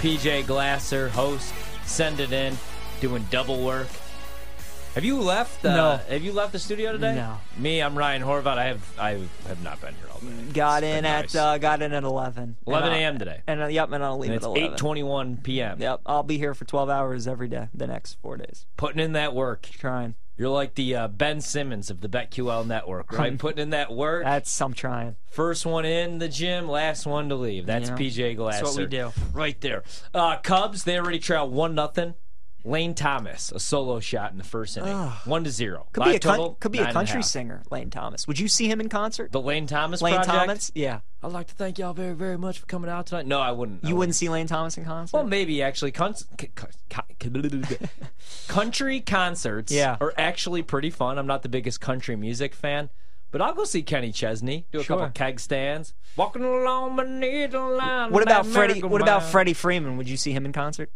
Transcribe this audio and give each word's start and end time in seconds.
PJ 0.00 0.46
Glasser, 0.46 1.10
host. 1.10 1.52
Send 1.84 2.20
it 2.20 2.32
in, 2.32 2.56
doing 3.02 3.26
double 3.30 3.62
work. 3.62 3.88
Have 4.94 5.04
you 5.04 5.20
left? 5.20 5.64
Uh, 5.64 5.74
No. 5.76 5.96
Have 6.08 6.22
you 6.24 6.32
left 6.32 6.52
the 6.52 6.58
studio 6.58 6.90
today? 6.92 7.14
No. 7.14 7.38
Me, 7.56 7.80
I'm 7.80 7.96
Ryan 7.96 8.22
Horvat. 8.22 8.58
I 8.58 8.64
have 8.64 8.98
I 8.98 9.10
have 9.46 9.62
not 9.62 9.80
been 9.80 9.94
here 9.94 10.06
all 10.12 10.18
day. 10.18 10.52
Got 10.52 10.82
It's 10.82 10.98
in 10.98 11.04
at 11.04 11.20
nice. 11.22 11.34
uh, 11.36 11.58
got 11.58 11.80
in 11.80 11.92
at 11.92 12.02
11. 12.02 12.56
11 12.66 12.88
uh, 12.88 12.92
a.m. 12.94 13.18
today. 13.18 13.42
And 13.46 13.62
uh, 13.62 13.66
yep, 13.66 13.92
and 13.92 14.02
I'll 14.04 14.18
leave 14.18 14.30
And 14.32 14.42
at 14.42 14.48
it's 14.50 14.76
11. 14.76 14.76
8:21 14.78 15.42
p.m. 15.44 15.80
Yep, 15.80 16.00
I'll 16.06 16.24
be 16.24 16.38
here 16.38 16.54
for 16.54 16.64
12 16.64 16.90
hours 16.90 17.28
every 17.28 17.46
day 17.48 17.68
the 17.72 17.86
next 17.86 18.14
four 18.20 18.36
days. 18.36 18.66
Putting 18.76 19.00
in 19.00 19.12
that 19.12 19.32
work. 19.32 19.62
Trying. 19.70 20.16
You're 20.36 20.48
like 20.48 20.74
the 20.74 20.96
uh, 20.96 21.08
Ben 21.08 21.40
Simmons 21.42 21.90
of 21.90 22.00
the 22.00 22.08
BetQL 22.08 22.66
network, 22.66 23.12
right? 23.16 23.38
Putting 23.38 23.62
in 23.62 23.70
that 23.70 23.92
work. 23.92 24.24
That's 24.24 24.60
I'm 24.60 24.72
trying. 24.72 25.16
First 25.30 25.66
one 25.66 25.84
in 25.84 26.18
the 26.18 26.28
gym, 26.28 26.66
last 26.68 27.06
one 27.06 27.28
to 27.28 27.36
leave. 27.36 27.66
That's 27.66 27.90
Yeah. 27.90 27.96
PJ 27.96 28.36
Glasser. 28.36 28.64
That's 28.64 28.76
what 28.76 28.80
we 28.84 28.86
do. 28.86 29.12
Right 29.34 29.60
there. 29.60 29.84
Uh, 30.14 30.38
Cubs, 30.38 30.82
they 30.84 30.98
already 30.98 31.18
trail 31.20 31.48
1 31.48 31.74
nothing. 31.74 32.14
Lane 32.64 32.94
Thomas, 32.94 33.50
a 33.52 33.58
solo 33.60 34.00
shot 34.00 34.32
in 34.32 34.38
the 34.38 34.44
first 34.44 34.76
inning. 34.76 34.92
Ugh. 34.94 35.12
1 35.26 35.44
to 35.44 35.50
0. 35.50 35.86
Could 35.92 36.00
Live 36.00 36.10
be 36.10 36.16
a 36.16 36.20
con- 36.20 36.56
could 36.60 36.72
be 36.72 36.78
a 36.78 36.92
country 36.92 37.16
half. 37.16 37.24
singer, 37.24 37.62
Lane 37.70 37.90
Thomas. 37.90 38.26
Would 38.28 38.38
you 38.38 38.48
see 38.48 38.68
him 38.68 38.80
in 38.80 38.88
concert? 38.88 39.32
The 39.32 39.40
Lane 39.40 39.66
Thomas 39.66 40.02
Lane 40.02 40.16
project? 40.16 40.36
Thomas? 40.36 40.70
Yeah. 40.74 41.00
I'd 41.22 41.32
like 41.32 41.48
to 41.48 41.54
thank 41.54 41.78
y'all 41.78 41.92
very, 41.94 42.14
very 42.14 42.38
much 42.38 42.58
for 42.58 42.66
coming 42.66 42.90
out 42.90 43.06
tonight. 43.06 43.26
No, 43.26 43.40
I 43.40 43.52
wouldn't. 43.52 43.84
I 43.84 43.88
You 43.88 43.96
wouldn't 43.96 44.14
see 44.14 44.28
Lane 44.28 44.46
Thomas 44.46 44.76
in 44.78 44.84
concert? 44.84 45.16
Well, 45.16 45.26
maybe 45.26 45.62
actually. 45.62 45.92
Con- 45.92 46.14
country 48.48 49.00
concerts 49.00 49.72
Yeah. 49.72 49.96
are 50.00 50.12
actually 50.16 50.62
pretty 50.62 50.90
fun. 50.90 51.18
I'm 51.18 51.26
not 51.26 51.42
the 51.42 51.48
biggest 51.48 51.80
country 51.80 52.16
music 52.16 52.54
fan, 52.54 52.90
but 53.30 53.40
I'll 53.40 53.54
go 53.54 53.64
see 53.64 53.82
Kenny 53.82 54.12
Chesney, 54.12 54.66
do 54.72 54.80
a 54.80 54.82
Sure. 54.82 54.98
couple 54.98 55.12
keg 55.12 55.40
stands, 55.40 55.94
walking 56.16 56.44
along 56.44 56.96
beneath 56.96 57.52
the 57.52 57.60
line. 57.60 58.10
what 58.12 58.22
about 58.22 58.46
Freddie? 58.46 58.82
What 58.82 59.02
about. 59.02 59.22
Freddie 59.24 59.54
Freeman? 59.54 59.96
Would 59.96 60.08
you 60.08 60.16
see 60.16 60.32
him 60.32 60.44
in 60.44 60.52
concert? 60.52 60.90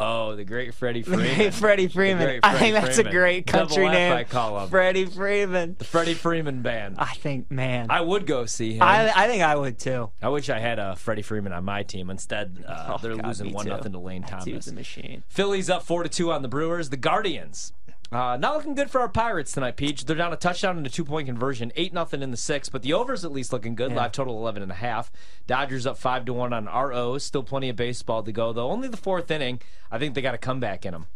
Oh, 0.00 0.36
the 0.36 0.44
great 0.44 0.74
Freddie 0.74 1.02
Freeman. 1.02 1.34
great 1.34 1.54
Freddie 1.54 1.88
Freeman. 1.88 2.24
great 2.24 2.40
I 2.44 2.56
think 2.56 2.74
that's 2.74 2.94
Freeman. 2.96 3.12
a 3.12 3.16
great 3.16 3.46
country 3.48 3.76
Double 3.84 3.88
F, 3.88 3.92
name. 3.94 4.12
I 4.12 4.24
call 4.24 4.60
him. 4.60 4.68
Freddie 4.68 5.06
Freeman. 5.06 5.74
the 5.76 5.84
Freddie 5.84 6.14
Freeman 6.14 6.62
band. 6.62 6.96
I 6.98 7.14
think, 7.14 7.50
man. 7.50 7.86
I 7.90 8.00
would 8.00 8.24
go 8.26 8.46
see 8.46 8.74
him. 8.74 8.82
I, 8.82 9.12
I 9.14 9.26
think 9.26 9.42
I 9.42 9.56
would 9.56 9.78
too. 9.78 10.10
I 10.22 10.28
wish 10.28 10.50
I 10.50 10.60
had 10.60 10.78
a 10.78 10.94
Freddie 10.94 11.22
Freeman 11.22 11.52
on 11.52 11.64
my 11.64 11.82
team. 11.82 12.10
Instead, 12.10 12.64
uh, 12.66 12.92
Oh, 12.94 12.98
they're 13.02 13.16
God, 13.16 13.26
losing 13.26 13.52
one 13.52 13.64
too. 13.64 13.70
nothing 13.70 13.92
to 13.92 13.98
Lane 13.98 14.22
Thomas. 14.22 14.68
a 14.68 14.72
machine. 14.72 15.24
Phillies 15.28 15.68
up 15.68 15.82
four 15.82 16.04
to 16.04 16.08
two 16.08 16.30
on 16.30 16.42
the 16.42 16.48
Brewers. 16.48 16.90
The 16.90 16.96
Guardians. 16.96 17.72
Uh, 18.10 18.38
not 18.38 18.56
looking 18.56 18.74
good 18.74 18.90
for 18.90 19.02
our 19.02 19.08
Pirates 19.08 19.52
tonight, 19.52 19.76
Peach. 19.76 20.04
They're 20.06 20.16
down 20.16 20.32
a 20.32 20.36
touchdown 20.36 20.78
and 20.78 20.86
a 20.86 20.90
two 20.90 21.04
point 21.04 21.26
conversion, 21.26 21.72
eight 21.76 21.92
nothing 21.92 22.22
in 22.22 22.30
the 22.30 22.38
six, 22.38 22.70
but 22.70 22.82
the 22.82 22.94
over's 22.94 23.22
at 23.24 23.32
least 23.32 23.52
looking 23.52 23.74
good. 23.74 23.90
Yeah. 23.90 23.98
Live 23.98 24.12
total 24.12 24.38
eleven 24.38 24.62
and 24.62 24.72
a 24.72 24.76
half. 24.76 25.10
Dodgers 25.46 25.86
up 25.86 25.98
five 25.98 26.24
to 26.24 26.32
one 26.32 26.54
on 26.54 26.64
RO. 26.66 27.18
Still 27.18 27.42
plenty 27.42 27.68
of 27.68 27.76
baseball 27.76 28.22
to 28.22 28.32
go 28.32 28.52
though. 28.54 28.70
Only 28.70 28.88
the 28.88 28.96
fourth 28.96 29.30
inning. 29.30 29.60
I 29.90 29.98
think 29.98 30.14
they 30.14 30.22
got 30.22 30.34
a 30.34 30.38
comeback 30.38 30.86
in 30.86 30.92
them. 30.92 31.06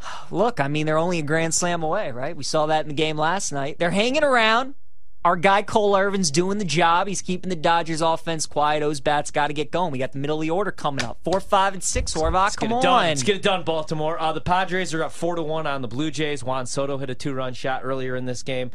Look, 0.32 0.58
I 0.58 0.66
mean, 0.66 0.86
they're 0.86 0.98
only 0.98 1.20
a 1.20 1.22
grand 1.22 1.54
slam 1.54 1.82
away, 1.84 2.10
right? 2.10 2.36
We 2.36 2.44
saw 2.44 2.66
that 2.66 2.82
in 2.82 2.88
the 2.88 2.94
game 2.94 3.16
last 3.16 3.52
night. 3.52 3.78
They're 3.78 3.90
hanging 3.90 4.24
around. 4.24 4.74
Our 5.22 5.36
guy 5.36 5.60
Cole 5.60 5.94
Irvin's 5.96 6.30
doing 6.30 6.56
the 6.56 6.64
job. 6.64 7.06
He's 7.06 7.20
keeping 7.20 7.50
the 7.50 7.56
Dodgers 7.56 8.00
offense 8.00 8.46
quiet. 8.46 8.82
O's 8.82 9.00
bats 9.00 9.30
got 9.30 9.48
to 9.48 9.52
get 9.52 9.70
going. 9.70 9.92
We 9.92 9.98
got 9.98 10.12
the 10.12 10.18
middle 10.18 10.36
of 10.38 10.42
the 10.42 10.48
order 10.48 10.70
coming 10.70 11.04
up. 11.04 11.18
Four, 11.22 11.40
five, 11.40 11.74
and 11.74 11.82
six. 11.82 12.14
Horvat, 12.14 12.32
Let's 12.44 12.56
come 12.56 12.68
get 12.70 12.74
it 12.74 12.76
on. 12.78 12.82
done. 12.82 13.06
Let's 13.08 13.22
get 13.22 13.36
it 13.36 13.42
done, 13.42 13.62
Baltimore. 13.62 14.18
Uh, 14.18 14.32
the 14.32 14.40
Padres 14.40 14.94
are 14.94 15.04
up 15.04 15.12
four 15.12 15.36
to 15.36 15.42
one 15.42 15.66
on 15.66 15.82
the 15.82 15.88
Blue 15.88 16.10
Jays. 16.10 16.42
Juan 16.42 16.64
Soto 16.64 16.96
hit 16.96 17.10
a 17.10 17.14
two-run 17.14 17.52
shot 17.52 17.82
earlier 17.84 18.16
in 18.16 18.24
this 18.24 18.42
game. 18.42 18.70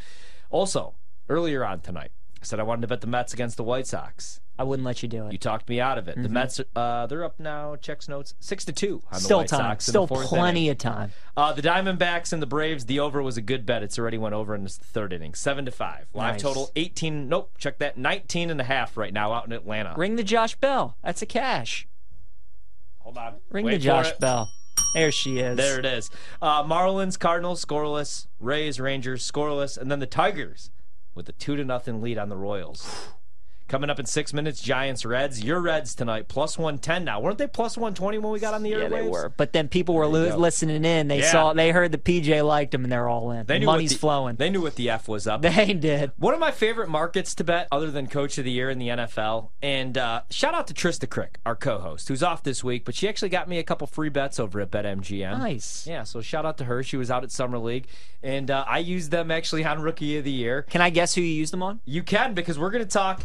Also, 0.52 0.94
earlier 1.30 1.66
on 1.66 1.80
tonight, 1.80 2.12
said 2.46 2.60
I 2.60 2.64
wanted 2.64 2.82
to 2.82 2.88
bet 2.88 3.02
the 3.02 3.08
Mets 3.08 3.34
against 3.34 3.58
the 3.58 3.64
White 3.64 3.88
Sox. 3.88 4.40
I 4.58 4.64
wouldn't 4.64 4.86
let 4.86 5.04
you 5.04 5.10
do 5.10 5.26
it. 5.28 5.34
You 5.34 5.38
talked 5.38 5.68
me 5.68 5.82
out 5.82 5.98
of 5.98 6.08
it. 6.08 6.16
The 6.22 6.30
Mets, 6.30 6.62
uh, 6.78 7.08
they're 7.08 7.26
up 7.26 7.40
now. 7.42 7.76
Checks 7.76 8.08
notes 8.08 8.36
six 8.40 8.64
to 8.66 8.72
two 8.72 9.02
on 9.12 9.16
the 9.16 9.20
Still 9.20 9.40
White 9.40 9.50
time. 9.50 9.60
Sox. 9.72 9.86
Still 9.86 10.08
plenty 10.08 10.62
inning. 10.62 10.70
of 10.72 10.78
time. 10.78 11.12
Uh, 11.36 11.52
the 11.52 11.62
Diamondbacks 11.62 12.32
and 12.32 12.42
the 12.42 12.46
Braves. 12.48 12.86
The 12.86 13.00
over 13.02 13.22
was 13.22 13.36
a 13.36 13.42
good 13.42 13.66
bet. 13.66 13.84
It's 13.84 14.00
already 14.00 14.18
went 14.18 14.34
over 14.34 14.56
in 14.56 14.64
this 14.64 14.78
third 14.78 15.12
inning, 15.12 15.34
seven 15.34 15.66
to 15.66 15.72
five. 15.72 16.06
Live 16.14 16.36
Nice. 16.36 16.42
total 16.42 16.72
eighteen. 16.78 17.28
Nope, 17.28 17.52
check 17.58 17.80
that. 17.80 17.98
19 17.98 18.50
and 18.50 18.62
a 18.62 18.64
half 18.64 18.96
right 18.96 19.12
now 19.12 19.34
out 19.34 19.46
in 19.46 19.52
Atlanta. 19.52 19.94
Ring 19.98 20.16
the 20.16 20.24
Josh 20.24 20.56
Bell. 20.56 20.96
That's 21.04 21.22
a 21.22 21.26
cash. 21.26 21.86
Hold 23.00 23.18
on. 23.18 23.36
Ring 23.52 23.66
Wait 23.66 23.74
the 23.74 23.80
Josh. 23.80 24.12
Bell. 24.14 24.50
There 24.94 25.12
she 25.12 25.40
is. 25.40 25.58
There 25.58 25.80
it 25.80 25.86
is. 25.86 26.10
Uh, 26.42 26.64
Marlins, 26.64 27.20
Cardinals, 27.20 27.64
scoreless. 27.64 28.28
Rays, 28.40 28.80
Rangers, 28.80 29.30
scoreless, 29.30 29.78
and 29.78 29.92
then 29.92 30.00
the 30.00 30.06
Tigers 30.06 30.70
with 31.16 31.30
a 31.30 31.32
two 31.32 31.56
to 31.56 31.64
nothing 31.64 32.02
lead 32.02 32.18
on 32.18 32.30
the 32.30 32.38
Royals. 32.38 33.15
Coming 33.68 33.90
up 33.90 34.00
in 34.00 34.06
six 34.06 34.32
minutes, 34.32 34.62
Giants, 34.62 35.06
Reds. 35.06 35.44
Your 35.44 35.60
Reds 35.60 35.96
tonight, 35.96 36.28
plus 36.28 36.56
one 36.56 36.78
ten 36.78 37.04
now. 37.04 37.20
Weren't 37.20 37.40
they 37.40 37.48
plus 37.48 37.76
one 37.78 37.96
twenty 37.96 38.20
when 38.20 38.32
we 38.32 38.40
got 38.40 38.54
on 38.54 38.62
the 38.62 38.70
Yeah, 38.70 38.90
they 38.90 39.02
were. 39.02 39.34
But 39.36 39.54
then 39.54 39.70
people 39.70 39.96
were 39.96 40.06
listening 40.06 40.86
in. 40.86 41.08
They 41.08 41.20
Yeah. 41.22 41.32
saw, 41.32 41.54
they 41.54 41.72
heard 41.72 41.92
the 41.92 41.98
PJ 41.98 42.44
liked 42.46 42.74
them, 42.74 42.84
and 42.84 42.92
they're 42.92 43.10
all 43.10 43.32
in. 43.32 43.48
They 43.48 43.56
The 43.56 43.60
knew 43.62 43.66
money's 43.66 43.94
the- 43.94 43.98
flowing. 43.98 44.36
They 44.36 44.52
knew 44.52 44.62
what 44.62 44.76
the 44.76 44.92
F 44.92 45.08
was 45.08 45.26
up. 45.26 45.42
They 45.56 45.74
did. 45.74 46.12
One 46.18 46.34
of 46.36 46.40
my 46.40 46.52
favorite 46.52 46.90
markets 46.90 47.34
to 47.36 47.44
bet, 47.44 47.68
other 47.72 47.90
than 47.90 48.06
Coach 48.06 48.38
of 48.38 48.46
the 48.46 48.52
Year 48.52 48.70
in 48.70 48.78
the 48.78 48.90
NFL, 48.90 49.50
and 49.64 49.98
uh, 49.98 50.22
shout 50.30 50.54
out 50.54 50.68
to 50.68 50.74
Trista 50.76 51.10
Crick, 51.10 51.40
our 51.46 51.56
co-host, 51.56 52.08
who's 52.08 52.22
off 52.22 52.44
this 52.44 52.64
week, 52.64 52.86
but 52.86 52.94
she 52.94 53.08
actually 53.10 53.30
got 53.30 53.50
me 53.50 53.58
a 53.58 53.64
couple 53.64 53.88
free 53.88 54.10
bets 54.10 54.40
over 54.40 54.60
at 54.62 54.70
BetMGM. 54.70 55.40
Nice. 55.40 55.88
Yeah, 55.88 56.04
so 56.04 56.22
shout 56.22 56.46
out 56.46 56.60
to 56.60 56.66
her. 56.66 56.84
She 56.84 56.98
was 56.98 57.10
out 57.10 57.24
at 57.24 57.32
Summer 57.32 57.58
League, 57.58 57.88
and 58.22 58.52
uh, 58.52 58.64
I 58.68 58.78
used 58.78 59.10
them 59.10 59.32
actually 59.32 59.66
on 59.66 59.82
Rookie 59.82 60.18
of 60.18 60.24
the 60.24 60.32
Year. 60.32 60.62
Can 60.64 60.82
I 60.82 60.92
guess 60.92 61.16
who 61.16 61.22
you 61.22 61.34
used 61.34 61.52
them 61.52 61.64
on? 61.64 61.80
You 61.86 62.04
can 62.04 62.34
because 62.36 62.60
we're 62.60 62.70
going 62.72 62.84
to 62.84 62.90
talk 62.90 63.24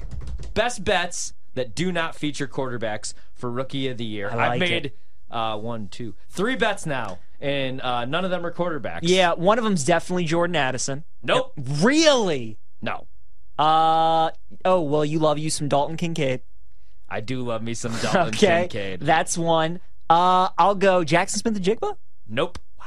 best 0.55 0.84
bets 0.84 1.34
that 1.55 1.75
do 1.75 1.91
not 1.93 2.15
feature 2.15 2.47
quarterbacks 2.49 3.12
for 3.34 3.50
Rookie 3.50 3.88
of 3.88 3.97
the 3.99 4.05
Year. 4.05 4.31
I 4.31 4.34
like 4.34 4.50
I've 4.53 4.61
made 4.61 4.87
it. 4.87 4.99
uh, 5.31 5.56
one, 5.59 5.88
two, 5.88 6.15
three 6.28 6.56
bets 6.56 6.87
now, 6.87 7.19
and 7.41 7.81
uh, 7.81 8.05
none 8.05 8.25
of 8.25 8.31
them 8.31 8.44
are 8.47 8.53
quarterbacks. 8.53 9.00
Yeah, 9.03 9.33
one 9.34 9.59
of 9.59 9.65
them's 9.65 9.84
definitely 9.84 10.25
Jordan 10.25 10.56
Addison. 10.56 11.05
Nope. 11.22 11.53
Really? 11.56 12.59
No. 12.81 13.06
Uh 13.59 14.31
oh, 14.65 14.81
well, 14.81 15.05
you 15.05 15.19
love 15.19 15.39
you 15.39 15.50
some 15.50 15.69
Dalton 15.69 15.97
Kincaid. 15.97 16.41
I 17.09 17.21
do 17.21 17.43
love 17.43 17.62
me 17.62 17.75
some 17.75 17.93
Dalton 18.00 18.21
okay, 18.28 18.62
Kincaid. 18.69 19.00
that's 19.00 19.37
one. 19.37 19.81
Uh, 20.09 20.49
I'll 20.56 20.75
go 20.77 21.05
Jaxon 21.05 21.37
Smith-Njigba. 21.39 21.97
Nope. 22.28 22.59
Wow. 22.78 22.87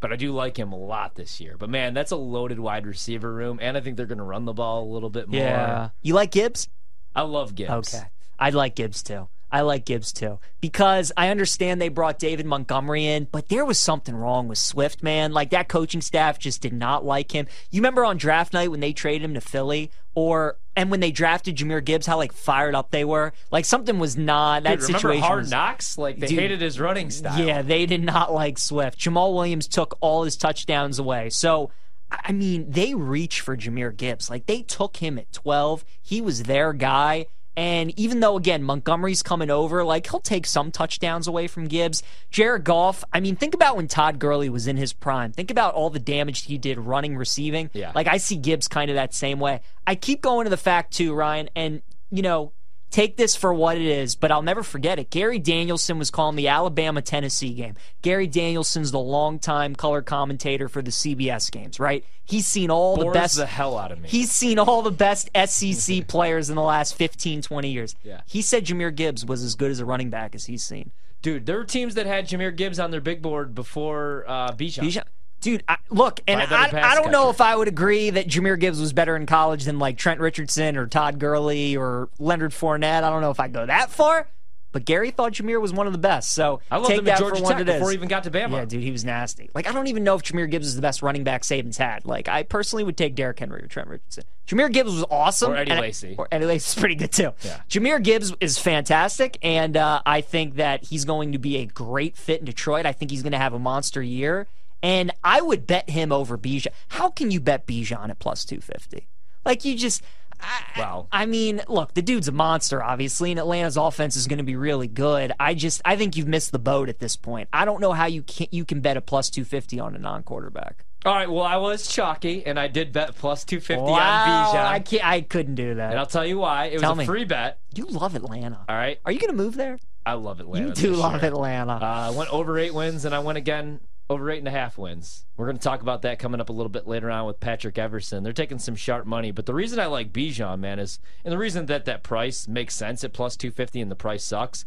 But 0.00 0.12
I 0.12 0.16
do 0.16 0.32
like 0.32 0.58
him 0.58 0.72
a 0.72 0.76
lot 0.78 1.14
this 1.14 1.40
year. 1.40 1.56
But 1.58 1.68
man, 1.70 1.94
that's 1.94 2.10
a 2.10 2.16
loaded 2.16 2.58
wide 2.58 2.86
receiver 2.86 3.32
room, 3.32 3.58
and 3.62 3.76
I 3.76 3.80
think 3.80 3.96
they're 3.96 4.06
going 4.06 4.18
to 4.18 4.24
run 4.24 4.46
the 4.46 4.52
ball 4.54 4.82
a 4.82 4.90
little 4.92 5.10
bit 5.10 5.28
more. 5.28 5.40
Yeah. 5.40 5.90
You 6.02 6.14
like 6.14 6.32
Gibbs? 6.32 6.68
I 7.14 7.22
love 7.22 7.54
Gibbs. 7.54 7.94
Okay, 7.94 8.04
I 8.38 8.50
like 8.50 8.74
Gibbs 8.76 9.02
too. 9.02 9.28
I 9.52 9.62
like 9.62 9.84
Gibbs 9.84 10.12
too 10.12 10.38
because 10.60 11.10
I 11.16 11.28
understand 11.30 11.80
they 11.80 11.88
brought 11.88 12.20
David 12.20 12.46
Montgomery 12.46 13.04
in, 13.04 13.26
but 13.32 13.48
there 13.48 13.64
was 13.64 13.80
something 13.80 14.14
wrong 14.14 14.46
with 14.46 14.58
Swift, 14.58 15.02
man. 15.02 15.32
Like 15.32 15.50
that 15.50 15.66
coaching 15.68 16.00
staff 16.00 16.38
just 16.38 16.62
did 16.62 16.72
not 16.72 17.04
like 17.04 17.32
him. 17.32 17.48
You 17.70 17.80
remember 17.80 18.04
on 18.04 18.16
draft 18.16 18.52
night 18.52 18.70
when 18.70 18.78
they 18.78 18.92
traded 18.92 19.24
him 19.24 19.34
to 19.34 19.40
Philly, 19.40 19.90
or 20.14 20.56
and 20.76 20.88
when 20.88 21.00
they 21.00 21.10
drafted 21.10 21.56
Jahmyr 21.56 21.84
Gibbs, 21.84 22.06
how 22.06 22.16
like 22.16 22.32
fired 22.32 22.76
up 22.76 22.92
they 22.92 23.04
were. 23.04 23.32
Like 23.50 23.64
something 23.64 23.98
was 23.98 24.16
not 24.16 24.62
that 24.62 24.78
Dude, 24.78 24.82
remember 24.82 24.98
situation. 24.98 25.22
Hard 25.24 25.38
was- 25.40 25.50
Knocks? 25.50 25.98
Like 25.98 26.20
they 26.20 26.28
Dude. 26.28 26.38
hated 26.38 26.60
his 26.60 26.78
running 26.78 27.10
style. 27.10 27.44
Yeah, 27.44 27.62
they 27.62 27.86
did 27.86 28.04
not 28.04 28.32
like 28.32 28.56
Swift. 28.56 29.00
Jamaal 29.00 29.34
Williams 29.34 29.66
took 29.66 29.98
all 30.00 30.22
his 30.22 30.36
touchdowns 30.36 31.00
away. 31.00 31.28
So, 31.28 31.72
I 32.10 32.32
mean, 32.32 32.70
they 32.70 32.94
reach 32.94 33.40
for 33.40 33.56
Jahmyr 33.56 33.96
Gibbs. 33.96 34.28
Like, 34.28 34.46
they 34.46 34.62
took 34.62 34.96
him 34.96 35.18
at 35.18 35.32
12. 35.32 35.84
He 36.02 36.20
was 36.20 36.44
their 36.44 36.72
guy. 36.72 37.26
And 37.56 37.92
even 37.98 38.20
though, 38.20 38.36
again, 38.36 38.62
Montgomery's 38.62 39.22
coming 39.22 39.50
over, 39.50 39.84
like, 39.84 40.08
he'll 40.08 40.20
take 40.20 40.46
some 40.46 40.70
touchdowns 40.70 41.26
away 41.26 41.46
from 41.46 41.66
Gibbs. 41.66 42.02
Jared 42.30 42.64
Goff, 42.64 43.04
I 43.12 43.20
mean, 43.20 43.36
think 43.36 43.54
about 43.54 43.76
when 43.76 43.88
Todd 43.88 44.18
Gurley 44.18 44.48
was 44.48 44.66
in 44.66 44.76
his 44.76 44.92
prime. 44.92 45.32
Think 45.32 45.50
about 45.50 45.74
all 45.74 45.90
the 45.90 45.98
damage 45.98 46.44
he 46.44 46.58
did 46.58 46.78
running, 46.78 47.16
receiving. 47.16 47.68
Yeah. 47.72 47.92
Like, 47.94 48.06
I 48.06 48.16
see 48.18 48.36
Gibbs 48.36 48.68
kind 48.68 48.90
of 48.90 48.94
that 48.94 49.12
same 49.12 49.40
way. 49.40 49.60
I 49.86 49.94
keep 49.94 50.22
going 50.22 50.44
to 50.44 50.50
the 50.50 50.56
fact, 50.56 50.92
too, 50.94 51.12
Ryan, 51.12 51.50
and, 51.54 51.82
you 52.10 52.22
know, 52.22 52.52
take 52.90 53.16
this 53.16 53.36
for 53.36 53.52
what 53.54 53.76
it 53.76 53.84
is, 53.86 54.14
but 54.14 54.30
I'll 54.32 54.42
never 54.42 54.62
forget 54.62 54.98
it. 54.98 55.10
Gary 55.10 55.38
Danielson 55.38 55.98
was 55.98 56.10
calling 56.10 56.36
the 56.36 56.48
Alabama 56.48 57.02
Tennessee 57.02 57.54
game. 57.54 57.74
Gary 58.02 58.26
Danielson's 58.26 58.90
the 58.90 58.98
longtime 58.98 59.74
color 59.76 60.02
commentator 60.02 60.68
for 60.68 60.82
the 60.82 60.90
CBS 60.90 61.50
games, 61.50 61.78
right? 61.80 62.04
He's 62.24 62.46
seen 62.46 62.70
all 62.70 62.96
Bores 62.96 63.06
the 63.14 63.18
best. 63.18 63.36
the 63.36 63.46
hell 63.46 63.76
out 63.78 63.90
of 63.92 64.00
me. 64.00 64.08
He's 64.08 64.30
seen 64.30 64.58
all 64.58 64.82
the 64.82 64.90
best 64.90 65.30
SEC 65.46 66.06
players 66.06 66.48
in 66.50 66.56
the 66.56 66.62
last 66.62 66.94
15, 66.94 67.42
20 67.42 67.68
years. 67.70 67.96
Yeah. 68.04 68.20
He 68.26 68.42
said 68.42 68.64
Jahmyr 68.66 68.94
Gibbs 68.94 69.24
was 69.24 69.42
as 69.42 69.54
good 69.54 69.70
as 69.70 69.80
a 69.80 69.84
running 69.84 70.10
back 70.10 70.34
as 70.34 70.44
he's 70.46 70.62
seen. 70.62 70.90
Dude, 71.22 71.44
there 71.46 71.56
were 71.56 71.64
teams 71.64 71.96
that 71.96 72.06
had 72.06 72.28
Jahmyr 72.28 72.54
Gibbs 72.56 72.78
on 72.78 72.90
their 72.90 73.00
big 73.00 73.20
board 73.20 73.54
before 73.54 74.24
uh, 74.26 74.52
Bijan. 74.52 74.84
Bijan- 74.84 75.04
Dude, 75.40 75.64
I, 75.68 75.76
look, 75.88 76.20
and 76.26 76.38
By 76.38 76.44
a 76.44 76.48
better 76.48 76.78
I, 76.78 76.92
I 76.92 76.94
don't 76.94 77.10
know 77.10 77.30
if 77.30 77.40
I 77.40 77.56
would 77.56 77.68
agree 77.68 78.10
that 78.10 78.26
Jahmyr 78.26 78.60
Gibbs 78.60 78.78
was 78.78 78.92
better 78.92 79.16
in 79.16 79.24
college 79.26 79.64
than 79.64 79.78
like 79.78 79.96
Trent 79.96 80.20
Richardson 80.20 80.76
or 80.76 80.86
Todd 80.86 81.18
Gurley 81.18 81.76
or 81.76 82.10
Leonard 82.18 82.52
Fournette. 82.52 83.02
I 83.04 83.10
don't 83.10 83.22
know 83.22 83.30
if 83.30 83.40
I 83.40 83.48
go 83.48 83.64
that 83.64 83.90
far, 83.90 84.28
but 84.72 84.84
Gary 84.84 85.10
thought 85.10 85.32
Jahmyr 85.32 85.58
was 85.60 85.72
one 85.72 85.86
of 85.86 85.94
the 85.94 85.98
best. 85.98 86.32
So 86.32 86.60
I 86.70 86.80
take 86.82 86.98
him 86.98 87.04
that 87.06 87.14
at 87.14 87.18
Georgia 87.20 87.36
for 87.36 87.42
what 87.42 87.52
Tech 87.52 87.60
it 87.62 87.68
is. 87.70 87.74
before 87.76 87.90
he 87.90 87.96
even 87.96 88.08
got 88.08 88.24
to 88.24 88.30
Bama. 88.30 88.52
Yeah, 88.52 88.64
dude, 88.66 88.82
he 88.82 88.90
was 88.90 89.04
nasty. 89.04 89.48
Like, 89.54 89.66
I 89.66 89.72
don't 89.72 89.86
even 89.86 90.04
know 90.04 90.14
if 90.14 90.22
Jahmyr 90.22 90.50
Gibbs 90.50 90.66
is 90.66 90.76
the 90.76 90.82
best 90.82 91.00
running 91.00 91.24
back 91.24 91.42
Saban's 91.42 91.78
had. 91.78 92.04
Like, 92.04 92.28
I 92.28 92.42
personally 92.42 92.84
would 92.84 92.98
take 92.98 93.14
Derrick 93.14 93.38
Henry 93.38 93.62
or 93.62 93.66
Trent 93.66 93.88
Richardson. 93.88 94.24
Jahmyr 94.46 94.70
Gibbs 94.70 94.92
was 94.92 95.04
awesome. 95.10 95.52
Or 95.52 95.56
Eddie 95.56 95.72
Lacy. 95.72 96.14
Or 96.18 96.28
Eddie 96.30 96.44
Lacy's 96.44 96.78
pretty 96.78 96.96
good 96.96 97.12
too. 97.12 97.32
Yeah. 97.42 97.60
Jahmyr 97.70 98.02
Gibbs 98.02 98.34
is 98.40 98.58
fantastic, 98.58 99.38
and 99.42 99.76
uh, 99.76 100.02
I 100.04 100.20
think 100.20 100.56
that 100.56 100.84
he's 100.84 101.04
going 101.04 101.32
to 101.32 101.38
be 101.38 101.56
a 101.58 101.66
great 101.66 102.16
fit 102.16 102.40
in 102.40 102.44
Detroit. 102.44 102.84
I 102.84 102.92
think 102.92 103.10
he's 103.10 103.22
going 103.22 103.32
to 103.32 103.38
have 103.38 103.54
a 103.54 103.58
monster 103.58 104.02
year, 104.02 104.46
and 104.82 105.12
I 105.22 105.40
would 105.40 105.66
bet 105.66 105.90
him 105.90 106.12
over 106.12 106.36
Bijan. 106.38 106.68
How 106.88 107.10
can 107.10 107.30
you 107.30 107.40
bet 107.40 107.66
Bijan 107.66 108.10
at 108.10 108.18
plus 108.18 108.44
two 108.44 108.60
fifty? 108.60 109.08
Like 109.44 109.64
you 109.64 109.76
just. 109.76 110.02
I, 110.42 110.62
Wow. 110.78 111.06
I 111.12 111.26
mean, 111.26 111.60
look, 111.68 111.92
the 111.92 112.00
dude's 112.00 112.26
a 112.26 112.32
monster, 112.32 112.82
obviously, 112.82 113.30
and 113.30 113.38
Atlanta's 113.38 113.76
offense 113.76 114.16
is 114.16 114.26
going 114.26 114.38
to 114.38 114.42
be 114.44 114.56
really 114.56 114.88
good. 114.88 115.32
I 115.38 115.52
just, 115.52 115.82
I 115.84 115.96
think 115.96 116.16
you've 116.16 116.28
missed 116.28 116.50
the 116.50 116.58
boat 116.58 116.88
at 116.88 116.98
this 116.98 117.14
point. 117.14 117.50
I 117.52 117.66
don't 117.66 117.78
know 117.82 117.92
how 117.92 118.06
you 118.06 118.22
can 118.22 118.46
you 118.50 118.64
can 118.64 118.80
bet 118.80 118.96
a 118.96 119.02
plus 119.02 119.28
two 119.28 119.44
fifty 119.44 119.78
on 119.78 119.94
a 119.94 119.98
non-quarterback. 119.98 120.86
All 121.04 121.14
right, 121.14 121.30
well, 121.30 121.44
I 121.44 121.56
was 121.56 121.86
chalky, 121.88 122.44
and 122.44 122.58
I 122.58 122.68
did 122.68 122.92
bet 122.92 123.14
plus 123.16 123.44
250 123.44 123.82
Wow, 123.82 123.92
on 123.92 124.54
Bijan. 124.54 124.64
I 124.66 124.80
can't, 124.80 125.04
I 125.06 125.20
couldn't 125.22 125.54
do 125.54 125.76
that. 125.76 125.90
and 125.92 125.98
I'll 125.98 126.04
tell 126.04 126.26
you 126.26 126.38
why. 126.38 126.66
It 126.66 126.74
was 126.74 126.82
a 126.82 126.94
me. 126.94 127.06
free 127.06 127.24
bet. 127.24 127.58
you 127.74 127.86
love 127.86 128.14
Atlanta. 128.14 128.66
All 128.68 128.76
right. 128.76 128.98
Are 129.06 129.10
you 129.12 129.18
going 129.18 129.30
to 129.30 129.36
move 129.36 129.56
there? 129.56 129.78
I 130.04 130.12
love 130.14 130.40
Atlanta. 130.40 130.68
You 130.68 130.74
do 130.74 130.92
love 130.92 131.22
year. 131.22 131.30
Atlanta. 131.32 131.72
Uh, 131.72 131.80
I 131.80 132.10
went 132.10 132.30
over 132.30 132.58
eight 132.58 132.74
wins, 132.74 133.06
and 133.06 133.14
I 133.14 133.20
went 133.20 133.38
again 133.38 133.80
over 134.10 134.28
eight 134.28 134.40
and 134.40 134.48
a 134.48 134.50
half 134.50 134.76
wins. 134.76 135.24
We're 135.36 135.46
going 135.46 135.56
to 135.56 135.62
talk 135.62 135.82
about 135.82 136.02
that 136.02 136.18
coming 136.18 136.40
up 136.40 136.48
a 136.48 136.52
little 136.52 136.68
bit 136.68 136.88
later 136.88 137.12
on 137.12 137.26
with 137.26 137.38
Patrick 137.38 137.78
Everson. 137.78 138.24
They're 138.24 138.32
taking 138.32 138.58
some 138.58 138.74
sharp 138.74 139.06
money, 139.06 139.30
but 139.30 139.46
the 139.46 139.54
reason 139.54 139.78
I 139.78 139.86
like 139.86 140.12
Bijan, 140.12 140.58
man, 140.58 140.80
is 140.80 140.98
and 141.24 141.32
the 141.32 141.38
reason 141.38 141.66
that 141.66 141.84
that 141.84 142.02
price 142.02 142.48
makes 142.48 142.74
sense 142.74 143.04
at 143.04 143.12
plus 143.12 143.36
250 143.36 143.80
and 143.80 143.90
the 143.90 143.94
price 143.94 144.24
sucks. 144.24 144.64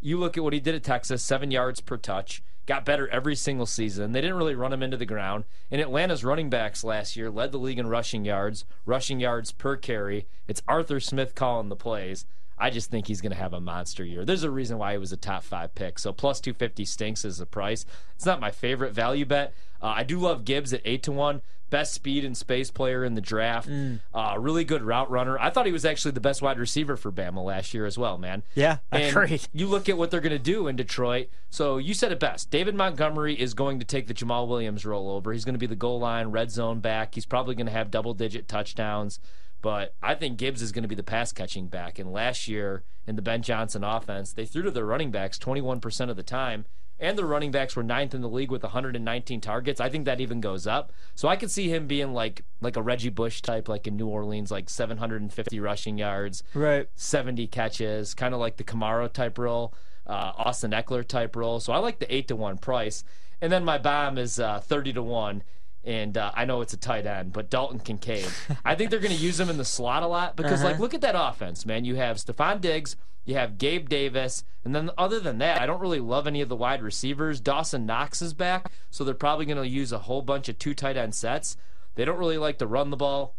You 0.00 0.16
look 0.16 0.38
at 0.38 0.42
what 0.42 0.54
he 0.54 0.60
did 0.60 0.74
at 0.74 0.84
Texas, 0.84 1.22
seven 1.22 1.50
yards 1.50 1.82
per 1.82 1.98
touch, 1.98 2.42
got 2.64 2.86
better 2.86 3.06
every 3.08 3.36
single 3.36 3.66
season. 3.66 4.12
They 4.12 4.22
didn't 4.22 4.38
really 4.38 4.54
run 4.54 4.72
him 4.72 4.82
into 4.82 4.96
the 4.96 5.04
ground. 5.04 5.44
And 5.70 5.82
Atlanta's 5.82 6.24
running 6.24 6.48
backs 6.48 6.82
last 6.82 7.14
year 7.14 7.30
led 7.30 7.52
the 7.52 7.58
league 7.58 7.78
in 7.78 7.88
rushing 7.88 8.24
yards, 8.24 8.64
rushing 8.86 9.20
yards 9.20 9.52
per 9.52 9.76
carry. 9.76 10.26
It's 10.46 10.62
Arthur 10.66 10.98
Smith 10.98 11.34
calling 11.34 11.68
the 11.68 11.76
plays. 11.76 12.24
I 12.60 12.70
just 12.70 12.90
think 12.90 13.06
he's 13.06 13.20
going 13.20 13.32
to 13.32 13.38
have 13.38 13.52
a 13.52 13.60
monster 13.60 14.04
year. 14.04 14.24
There's 14.24 14.42
a 14.42 14.50
reason 14.50 14.78
why 14.78 14.92
he 14.92 14.98
was 14.98 15.12
a 15.12 15.16
top 15.16 15.44
five 15.44 15.74
pick. 15.74 15.98
So 15.98 16.12
plus 16.12 16.40
250 16.40 16.84
stinks 16.84 17.24
as 17.24 17.40
a 17.40 17.46
price. 17.46 17.84
It's 18.16 18.26
not 18.26 18.40
my 18.40 18.50
favorite 18.50 18.92
value 18.92 19.24
bet. 19.24 19.54
Uh, 19.80 19.94
I 19.96 20.02
do 20.04 20.18
love 20.18 20.44
Gibbs 20.44 20.72
at 20.72 20.80
eight 20.84 21.02
to 21.04 21.12
one. 21.12 21.42
Best 21.70 21.92
speed 21.92 22.24
and 22.24 22.34
space 22.34 22.70
player 22.70 23.04
in 23.04 23.14
the 23.14 23.20
draft. 23.20 23.68
Uh, 24.14 24.34
really 24.38 24.64
good 24.64 24.82
route 24.82 25.10
runner. 25.10 25.38
I 25.38 25.50
thought 25.50 25.66
he 25.66 25.72
was 25.72 25.84
actually 25.84 26.12
the 26.12 26.20
best 26.20 26.40
wide 26.40 26.58
receiver 26.58 26.96
for 26.96 27.12
Bama 27.12 27.44
last 27.44 27.74
year 27.74 27.84
as 27.84 27.98
well, 27.98 28.16
man. 28.16 28.42
Yeah, 28.54 28.78
And 28.90 29.14
agreed. 29.14 29.46
you 29.52 29.66
look 29.66 29.86
at 29.86 29.98
what 29.98 30.10
they're 30.10 30.22
going 30.22 30.30
to 30.32 30.38
do 30.38 30.66
in 30.66 30.76
Detroit. 30.76 31.28
So 31.50 31.76
you 31.76 31.92
said 31.92 32.10
it 32.10 32.18
best. 32.20 32.50
David 32.50 32.74
Montgomery 32.74 33.38
is 33.38 33.52
going 33.52 33.80
to 33.80 33.84
take 33.84 34.06
the 34.06 34.14
Jamaal 34.14 34.48
Williams 34.48 34.84
rollover. 34.84 35.34
He's 35.34 35.44
going 35.44 35.56
to 35.56 35.58
be 35.58 35.66
the 35.66 35.76
goal 35.76 36.00
line, 36.00 36.28
red 36.28 36.50
zone 36.50 36.80
back. 36.80 37.14
He's 37.14 37.26
probably 37.26 37.54
going 37.54 37.66
to 37.66 37.72
have 37.72 37.90
double 37.90 38.14
digit 38.14 38.48
touchdowns. 38.48 39.20
But 39.60 39.94
I 40.02 40.14
think 40.14 40.38
Gibbs 40.38 40.62
is 40.62 40.72
going 40.72 40.82
to 40.82 40.88
be 40.88 40.94
the 40.94 41.02
pass 41.02 41.32
catching 41.32 41.66
back. 41.66 41.98
And 41.98 42.12
last 42.12 42.46
year 42.48 42.84
in 43.06 43.16
the 43.16 43.22
Ben 43.22 43.42
Johnson 43.42 43.82
offense, 43.82 44.32
they 44.32 44.44
threw 44.46 44.62
to 44.62 44.70
their 44.70 44.84
running 44.86 45.10
backs 45.10 45.38
21% 45.38 46.10
of 46.10 46.16
the 46.16 46.22
time. 46.22 46.64
And 47.00 47.16
the 47.16 47.24
running 47.24 47.52
backs 47.52 47.76
were 47.76 47.84
ninth 47.84 48.12
in 48.12 48.22
the 48.22 48.28
league 48.28 48.50
with 48.50 48.64
119 48.64 49.40
targets. 49.40 49.80
I 49.80 49.88
think 49.88 50.04
that 50.04 50.20
even 50.20 50.40
goes 50.40 50.66
up. 50.66 50.92
So 51.14 51.28
I 51.28 51.36
could 51.36 51.50
see 51.50 51.68
him 51.68 51.86
being 51.86 52.12
like 52.12 52.42
like 52.60 52.76
a 52.76 52.82
Reggie 52.82 53.08
Bush 53.08 53.40
type, 53.40 53.68
like 53.68 53.86
in 53.86 53.96
New 53.96 54.08
Orleans, 54.08 54.50
like 54.50 54.68
750 54.68 55.60
rushing 55.60 55.96
yards, 55.96 56.42
Right. 56.54 56.88
70 56.96 57.46
catches, 57.48 58.14
kind 58.14 58.34
of 58.34 58.40
like 58.40 58.56
the 58.56 58.64
Kamara 58.64 59.12
type 59.12 59.38
role, 59.38 59.74
uh, 60.08 60.32
Austin 60.36 60.72
Ekeler 60.72 61.06
type 61.06 61.36
role. 61.36 61.60
So 61.60 61.72
I 61.72 61.78
like 61.78 62.00
the 62.00 62.12
eight 62.12 62.26
to 62.28 62.36
one 62.36 62.58
price. 62.58 63.04
And 63.40 63.52
then 63.52 63.64
my 63.64 63.78
bomb 63.78 64.18
is 64.18 64.40
uh, 64.40 64.58
30 64.58 64.94
to 64.94 65.02
one. 65.02 65.44
And 65.84 66.18
uh, 66.18 66.32
I 66.34 66.44
know 66.44 66.60
it's 66.60 66.74
a 66.74 66.76
tight 66.76 67.06
end, 67.06 67.32
but 67.32 67.50
Dalton 67.50 67.78
Kincaid. 67.78 68.28
I 68.64 68.74
think 68.74 68.90
they're 68.90 69.00
going 69.00 69.16
to 69.16 69.22
use 69.22 69.38
him 69.40 69.48
in 69.48 69.56
the 69.56 69.64
slot 69.64 70.02
a 70.02 70.06
lot 70.06 70.36
because, 70.36 70.62
like, 70.62 70.78
look 70.78 70.92
at 70.92 71.00
that 71.00 71.14
offense, 71.16 71.64
man. 71.64 71.84
You 71.84 71.94
have 71.94 72.18
Stefon 72.18 72.60
Diggs, 72.60 72.96
you 73.24 73.34
have 73.36 73.58
Gabe 73.58 73.88
Davis, 73.88 74.44
and 74.64 74.74
then 74.74 74.90
other 74.98 75.20
than 75.20 75.38
that, 75.38 75.60
I 75.60 75.66
don't 75.66 75.80
really 75.80 76.00
love 76.00 76.26
any 76.26 76.40
of 76.40 76.48
the 76.48 76.56
wide 76.56 76.82
receivers. 76.82 77.40
Dawson 77.40 77.86
Knox 77.86 78.20
is 78.20 78.34
back, 78.34 78.70
so 78.90 79.04
they're 79.04 79.14
probably 79.14 79.46
going 79.46 79.56
to 79.56 79.68
use 79.68 79.92
a 79.92 80.00
whole 80.00 80.20
bunch 80.20 80.48
of 80.48 80.58
two 80.58 80.74
tight 80.74 80.96
end 80.96 81.14
sets. 81.14 81.56
They 81.94 82.04
don't 82.04 82.18
really 82.18 82.38
like 82.38 82.58
to 82.58 82.66
run 82.66 82.90
the 82.90 82.96
ball. 82.96 83.34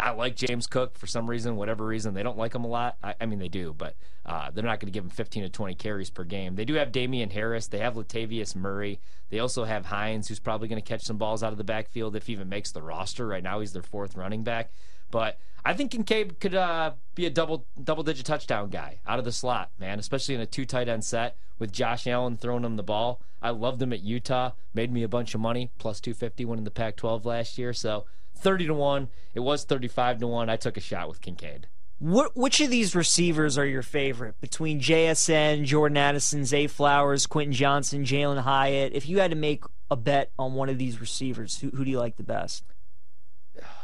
I 0.00 0.10
like 0.10 0.34
James 0.34 0.66
Cook 0.66 0.98
for 0.98 1.06
some 1.06 1.30
reason, 1.30 1.56
whatever 1.56 1.86
reason. 1.86 2.14
They 2.14 2.22
don't 2.22 2.38
like 2.38 2.54
him 2.54 2.64
a 2.64 2.68
lot. 2.68 2.96
I, 3.02 3.14
I 3.20 3.26
mean, 3.26 3.38
they 3.38 3.48
do, 3.48 3.72
but 3.76 3.94
uh, 4.26 4.50
they're 4.50 4.64
not 4.64 4.80
going 4.80 4.92
to 4.92 4.92
give 4.92 5.04
him 5.04 5.10
15 5.10 5.44
to 5.44 5.48
20 5.48 5.74
carries 5.76 6.10
per 6.10 6.24
game. 6.24 6.56
They 6.56 6.64
do 6.64 6.74
have 6.74 6.92
Damien 6.92 7.30
Harris. 7.30 7.68
They 7.68 7.78
have 7.78 7.94
Latavius 7.94 8.56
Murray. 8.56 9.00
They 9.30 9.38
also 9.38 9.64
have 9.64 9.86
Hines, 9.86 10.28
who's 10.28 10.40
probably 10.40 10.68
going 10.68 10.82
to 10.82 10.88
catch 10.88 11.02
some 11.02 11.18
balls 11.18 11.42
out 11.42 11.52
of 11.52 11.58
the 11.58 11.64
backfield 11.64 12.16
if 12.16 12.26
he 12.26 12.32
even 12.32 12.48
makes 12.48 12.72
the 12.72 12.82
roster. 12.82 13.26
Right 13.26 13.42
now, 13.42 13.60
he's 13.60 13.72
their 13.72 13.82
fourth 13.82 14.16
running 14.16 14.42
back. 14.42 14.72
But 15.10 15.38
I 15.64 15.74
think 15.74 15.92
Kincaid 15.92 16.40
could 16.40 16.54
uh, 16.54 16.92
be 17.14 17.26
a 17.26 17.30
double 17.30 17.66
double 17.82 18.02
digit 18.02 18.26
touchdown 18.26 18.70
guy 18.70 18.98
out 19.06 19.18
of 19.18 19.24
the 19.24 19.30
slot, 19.30 19.70
man, 19.78 19.98
especially 19.98 20.34
in 20.34 20.40
a 20.40 20.46
two 20.46 20.64
tight 20.64 20.88
end 20.88 21.04
set 21.04 21.36
with 21.58 21.70
Josh 21.70 22.06
Allen 22.06 22.36
throwing 22.36 22.64
him 22.64 22.76
the 22.76 22.82
ball. 22.82 23.20
I 23.40 23.50
loved 23.50 23.80
him 23.80 23.92
at 23.92 24.00
Utah, 24.00 24.52
made 24.74 24.92
me 24.92 25.02
a 25.02 25.08
bunch 25.08 25.34
of 25.34 25.40
money, 25.40 25.70
plus 25.78 26.00
250 26.00 26.44
winning 26.44 26.64
the 26.64 26.70
Pac 26.70 26.96
12 26.96 27.24
last 27.24 27.58
year. 27.58 27.72
So 27.72 28.06
30 28.42 28.66
to 28.66 28.74
1. 28.74 29.08
It 29.34 29.40
was 29.40 29.64
35 29.64 30.18
to 30.18 30.26
1. 30.26 30.50
I 30.50 30.56
took 30.56 30.76
a 30.76 30.80
shot 30.80 31.08
with 31.08 31.20
Kincaid. 31.20 31.68
What, 31.98 32.36
which 32.36 32.60
of 32.60 32.68
these 32.68 32.96
receivers 32.96 33.56
are 33.56 33.64
your 33.64 33.82
favorite 33.82 34.40
between 34.40 34.80
JSN, 34.80 35.64
Jordan 35.64 35.96
Addison, 35.96 36.44
Zay 36.44 36.66
Flowers, 36.66 37.26
Quentin 37.26 37.52
Johnston, 37.52 38.04
Jalin 38.04 38.42
Hyatt? 38.42 38.92
If 38.92 39.08
you 39.08 39.20
had 39.20 39.30
to 39.30 39.36
make 39.36 39.62
a 39.88 39.96
bet 39.96 40.32
on 40.36 40.54
one 40.54 40.68
of 40.68 40.78
these 40.78 41.00
receivers, 41.00 41.58
who, 41.60 41.70
who 41.70 41.84
do 41.84 41.90
you 41.90 42.00
like 42.00 42.16
the 42.16 42.24
best? 42.24 42.64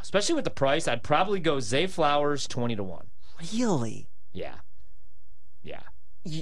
Especially 0.01 0.35
with 0.35 0.43
the 0.43 0.49
price, 0.49 0.87
I'd 0.87 1.03
probably 1.03 1.39
go 1.39 1.61
Zay 1.61 1.87
Flowers 1.87 2.45
20 2.47 2.75
to 2.75 2.83
1. 2.83 3.07
Really? 3.53 4.09
Yeah. 4.33 4.55
Yeah. 5.63 5.81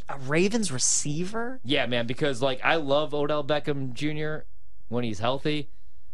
A 0.10 0.18
Ravens 0.18 0.72
receiver? 0.72 1.60
Yeah, 1.64 1.86
man, 1.86 2.08
because 2.08 2.42
like 2.42 2.60
I 2.64 2.76
love 2.76 3.14
Odell 3.14 3.44
Beckham 3.44 3.94
Jr. 3.94 4.46
when 4.90 5.04
he's 5.04 5.20
healthy. 5.20 5.70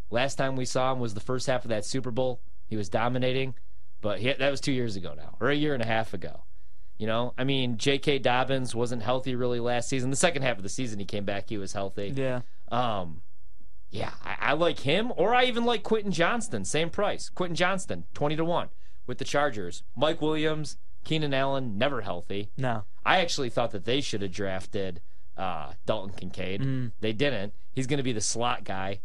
Last 0.10 0.36
time 0.36 0.56
we 0.56 0.66
saw 0.66 0.92
him 0.92 1.00
was 1.00 1.14
the 1.14 1.20
first 1.20 1.48
half 1.48 1.66
of 1.66 1.70
that 1.70 1.86
Super 1.86 2.12
Bowl. 2.12 2.42
He 2.68 2.76
was 2.76 2.90
dominating, 2.90 3.56
but 4.02 4.20
he, 4.20 4.32
that 4.32 4.50
was 4.52 4.62
two 4.62 4.72
years 4.72 4.96
ago 4.96 5.14
now, 5.16 5.36
or 5.40 5.50
a 5.50 5.56
year 5.56 5.74
and 5.74 5.84
a 5.84 5.88
half 5.88 6.14
ago. 6.14 6.44
You 6.98 7.08
know, 7.08 7.34
I 7.38 7.44
mean, 7.44 7.78
J.K. 7.78 8.20
Dobbins 8.20 8.76
wasn't 8.76 9.02
healthy 9.02 9.36
really 9.36 9.60
last 9.60 9.90
season. 9.90 10.10
The 10.10 10.16
second 10.16 10.44
half 10.44 10.58
of 10.58 10.64
the 10.64 10.70
season, 10.70 11.00
he 11.00 11.06
came 11.06 11.26
back. 11.26 11.50
He 11.50 11.58
was 11.58 11.74
healthy. 11.74 12.14
Yeah. 12.16 12.42
Um, 12.72 13.22
yeah, 13.90 14.12
I, 14.24 14.38
I 14.40 14.54
like 14.54 14.80
him, 14.80 15.12
or 15.18 15.36
I 15.36 15.46
even 15.46 15.66
like 15.66 15.84
Quentin 15.84 16.12
Johnston. 16.12 16.66
Same 16.66 16.90
price. 16.90 17.30
Quentin 17.30 17.56
Johnston, 17.56 18.06
twenty 18.14 18.36
to 18.36 18.46
one 18.46 18.70
with 19.06 19.18
the 19.18 19.26
Chargers. 19.26 19.84
Mike 19.96 20.22
Williams, 20.22 20.78
Keenan 21.04 21.34
Allen, 21.34 21.78
never 21.78 22.02
healthy. 22.02 22.50
No. 22.58 22.86
I 23.06 23.20
actually 23.20 23.50
thought 23.50 23.72
that 23.72 23.86
they 23.86 24.02
should 24.02 24.22
have 24.22 24.32
drafted 24.32 25.02
uh, 25.38 25.74
Dalton 25.86 26.14
Kincaid. 26.16 26.92
They 27.02 27.14
didn't. 27.14 27.54
He's 27.72 27.88
going 27.88 27.98
to 27.98 28.04
be 28.04 28.14
the 28.14 28.22
slot 28.22 28.64
guy, 28.64 29.02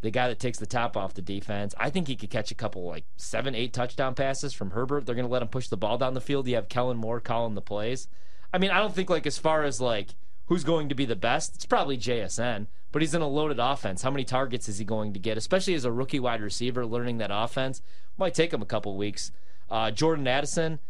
the 0.00 0.10
guy 0.10 0.28
that 0.28 0.38
takes 0.38 0.58
the 0.58 0.66
top 0.66 0.96
off 0.96 1.14
the 1.14 1.22
defense. 1.22 1.74
I 1.78 1.90
think 1.90 2.08
he 2.08 2.16
could 2.16 2.30
catch 2.30 2.50
a 2.50 2.54
couple, 2.54 2.84
like 2.84 3.04
seven, 3.16 3.54
eight 3.54 3.72
touchdown 3.72 4.14
passes 4.14 4.52
from 4.52 4.70
Herbert. 4.70 5.04
They're 5.04 5.14
going 5.14 5.26
to 5.26 5.32
let 5.32 5.42
him 5.42 5.48
push 5.48 5.68
the 5.68 5.76
ball 5.76 5.98
down 5.98 6.14
the 6.14 6.20
field. 6.20 6.48
You 6.48 6.54
have 6.56 6.68
Kellen 6.68 6.96
Moore 6.96 7.20
calling 7.20 7.54
the 7.54 7.60
plays. 7.60 8.08
I 8.52 8.58
mean, 8.58 8.70
I 8.70 8.78
don't 8.78 8.94
think, 8.94 9.10
like, 9.10 9.26
as 9.26 9.38
far 9.38 9.62
as, 9.62 9.80
like, 9.80 10.14
who's 10.46 10.64
going 10.64 10.88
to 10.88 10.94
be 10.94 11.04
the 11.04 11.16
best, 11.16 11.54
it's 11.54 11.66
probably 11.66 11.96
JSN, 11.96 12.66
but 12.90 13.02
he's 13.02 13.14
in 13.14 13.22
a 13.22 13.28
loaded 13.28 13.60
offense. 13.60 14.02
How 14.02 14.10
many 14.10 14.24
targets 14.24 14.68
is 14.68 14.78
he 14.78 14.84
going 14.84 15.12
to 15.12 15.20
get, 15.20 15.38
especially 15.38 15.74
as 15.74 15.84
a 15.84 15.92
rookie 15.92 16.18
wide 16.18 16.40
receiver 16.40 16.84
learning 16.86 17.18
that 17.18 17.30
offense? 17.32 17.82
Might 18.18 18.34
take 18.34 18.52
him 18.52 18.62
a 18.62 18.66
couple 18.66 18.96
weeks. 18.96 19.30
Uh, 19.70 19.90
Jordan 19.92 20.26
Addison, 20.26 20.80